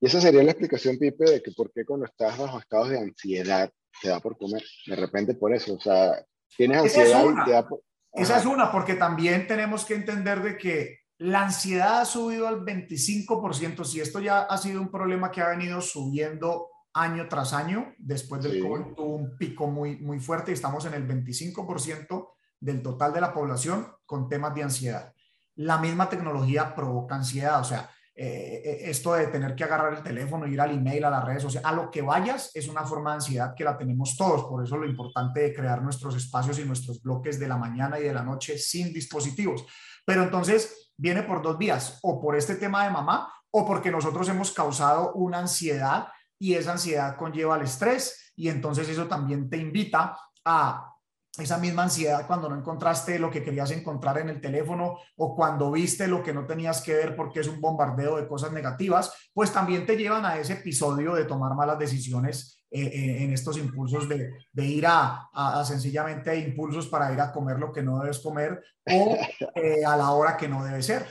[0.00, 2.98] Y esa sería la explicación, Pipe, de que por qué cuando estás bajo estados de
[2.98, 3.70] ansiedad
[4.00, 4.62] te da por comer.
[4.86, 6.22] De repente por eso, o sea,
[6.56, 7.80] tienes ansiedad y te da por...
[8.12, 12.64] Esa es una, porque también tenemos que entender de que la ansiedad ha subido al
[12.64, 13.84] 25%.
[13.84, 18.42] Si esto ya ha sido un problema que ha venido subiendo año tras año, después
[18.42, 22.28] del COVID tuvo un pico muy, muy fuerte y estamos en el 25%
[22.58, 25.12] del total de la población con temas de ansiedad.
[25.56, 30.46] La misma tecnología provoca ansiedad, o sea, eh, esto de tener que agarrar el teléfono,
[30.46, 33.16] ir al email, a las redes sociales, a lo que vayas, es una forma de
[33.16, 34.44] ansiedad que la tenemos todos.
[34.44, 38.04] Por eso lo importante de crear nuestros espacios y nuestros bloques de la mañana y
[38.04, 39.66] de la noche sin dispositivos.
[40.06, 44.26] Pero entonces viene por dos vías, o por este tema de mamá, o porque nosotros
[44.30, 46.08] hemos causado una ansiedad
[46.38, 50.95] y esa ansiedad conlleva el estrés y entonces eso también te invita a
[51.38, 55.70] esa misma ansiedad cuando no encontraste lo que querías encontrar en el teléfono o cuando
[55.70, 59.52] viste lo que no tenías que ver porque es un bombardeo de cosas negativas, pues
[59.52, 64.08] también te llevan a ese episodio de tomar malas decisiones eh, eh, en estos impulsos
[64.08, 65.30] de, ir a,
[65.64, 69.16] sencillamente impulsos para ir a comer lo que no debes comer o
[69.54, 71.06] eh, a la hora que no debe ser.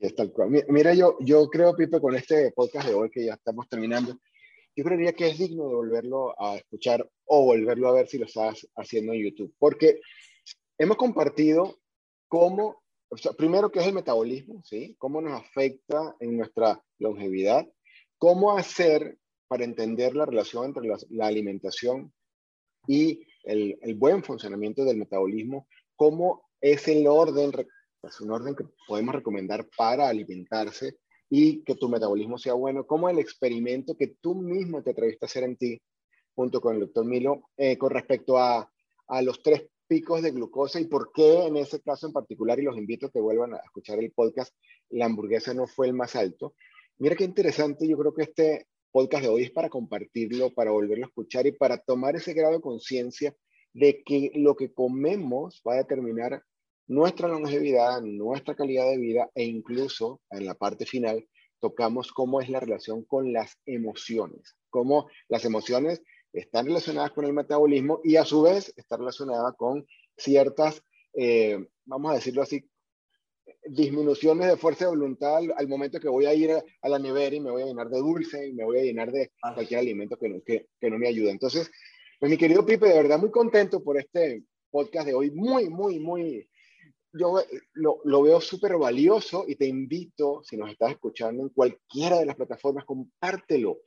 [0.00, 0.50] es, tal cual.
[0.68, 4.18] Mira, yo, yo creo, Pipe, con este podcast de hoy que ya estamos terminando,
[4.80, 8.24] yo creería que es digno de volverlo a escuchar o volverlo a ver si lo
[8.24, 10.00] estás haciendo en YouTube, porque
[10.78, 11.76] hemos compartido
[12.28, 14.96] cómo, o sea, primero qué es el metabolismo, ¿sí?
[14.98, 17.68] Cómo nos afecta en nuestra longevidad,
[18.16, 19.18] cómo hacer
[19.48, 22.10] para entender la relación entre la, alimentación
[22.86, 27.52] y el, el, buen funcionamiento del metabolismo, cómo es el orden,
[28.02, 30.96] es un orden que podemos recomendar para alimentarse
[31.30, 35.28] y que tu metabolismo sea bueno, como el experimento que tú mismo te atreviste a
[35.28, 35.80] hacer en ti,
[36.34, 38.68] junto con el doctor Milo, eh, con respecto a,
[39.06, 42.64] a los tres picos de glucosa y por qué en ese caso en particular, y
[42.64, 44.54] los invito a que vuelvan a escuchar el podcast,
[44.90, 46.54] la hamburguesa no fue el más alto.
[46.98, 51.04] Mira qué interesante, yo creo que este podcast de hoy es para compartirlo, para volverlo
[51.04, 53.34] a escuchar y para tomar ese grado de conciencia
[53.72, 56.42] de que lo que comemos va a determinar
[56.90, 61.24] nuestra longevidad, nuestra calidad de vida e incluso en la parte final
[61.60, 67.32] tocamos cómo es la relación con las emociones, cómo las emociones están relacionadas con el
[67.32, 69.86] metabolismo y a su vez está relacionada con
[70.16, 70.82] ciertas,
[71.14, 72.68] eh, vamos a decirlo así,
[73.66, 77.40] disminuciones de fuerza de voluntad al, momento que voy a ir a, la nevera y
[77.40, 80.28] me voy a llenar de dulce y me voy a llenar de cualquier alimento que
[80.28, 81.30] no, que, que no me ayuda.
[81.30, 81.70] Entonces,
[82.18, 86.00] pues mi querido Pipe, de verdad muy contento por este podcast de hoy, muy, muy,
[86.00, 86.49] muy
[87.12, 87.42] yo
[87.74, 92.26] lo, lo veo súper valioso y te invito, si nos estás escuchando en cualquiera de
[92.26, 93.78] las plataformas, compártelo.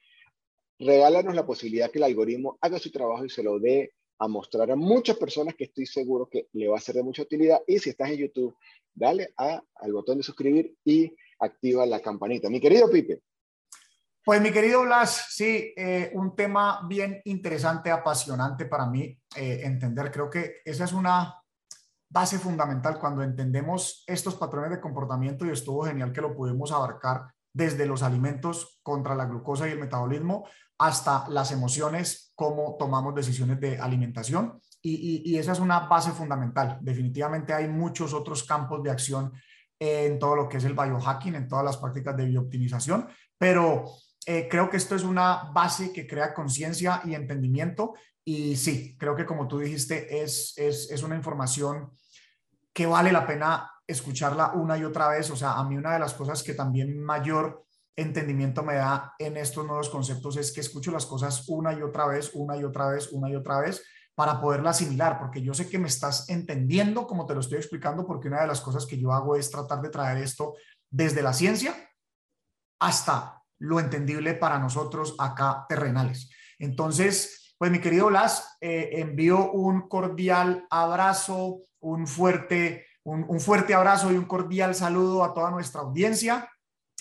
[0.79, 4.71] Regálanos la posibilidad que el algoritmo haga su trabajo y se lo dé a mostrar
[4.71, 7.61] a muchas personas que estoy seguro que le va a ser de mucha utilidad.
[7.67, 8.55] Y si estás en YouTube,
[8.93, 12.49] dale a, al botón de suscribir y activa la campanita.
[12.49, 13.21] Mi querido Pipe.
[14.25, 20.11] Pues mi querido Blas, sí, eh, un tema bien interesante, apasionante para mí eh, entender.
[20.11, 21.42] Creo que esa es una
[22.13, 27.33] base fundamental cuando entendemos estos patrones de comportamiento y estuvo genial que lo pudimos abarcar
[27.51, 30.45] desde los alimentos contra la glucosa y el metabolismo
[30.77, 34.59] hasta las emociones, cómo tomamos decisiones de alimentación.
[34.81, 36.77] Y, esa es una base fundamental.
[36.81, 39.31] Definitivamente hay muchos otros campos de acción
[39.79, 43.07] en todo lo que es el biohacking, en todas las prácticas de biooptimización,
[43.37, 43.85] pero
[44.25, 47.93] eh, creo que esto es una base que crea conciencia y entendimiento.
[48.25, 51.91] Y sí, creo que como tú dijiste, es, es, es una información
[52.73, 55.29] que vale la pena escucharla una y otra vez.
[55.29, 57.65] O sea, a mí una de las cosas que también mayor
[57.95, 62.07] entendimiento me da en estos nuevos conceptos es que escucho las cosas una y otra
[62.07, 63.83] vez, una y otra vez, una y otra vez
[64.15, 68.05] para poderla asimilar, porque yo sé que me estás entendiendo como te lo estoy explicando,
[68.05, 70.53] porque una de las cosas que yo hago es tratar de traer esto
[70.89, 71.75] desde la ciencia
[72.79, 76.29] hasta lo entendible para nosotros acá terrenales.
[76.59, 84.11] Entonces, pues mi querido Blas, eh, envío un cordial abrazo, un fuerte, un, fuerte abrazo
[84.11, 86.49] y un cordial saludo a toda nuestra audiencia.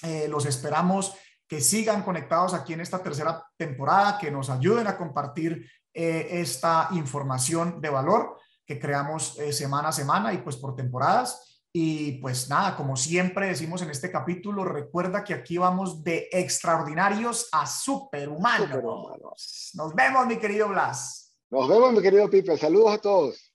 [0.03, 4.96] Eh, los esperamos que sigan conectados aquí en esta tercera temporada, que nos ayuden a
[4.96, 11.51] compartir eh, esta información de valor que creamos semana a semana y pues por temporadas.
[11.75, 17.49] Y pues nada, como siempre decimos en este capítulo, recuerda que aquí vamos de extraordinarios
[17.51, 18.68] a superhumanos.
[18.68, 19.70] superhumanos.
[19.75, 21.35] Nos vemos, mi querido Blas.
[21.51, 22.59] Nos vemos, mi querido Pipe.
[22.59, 23.51] Saludos a todos.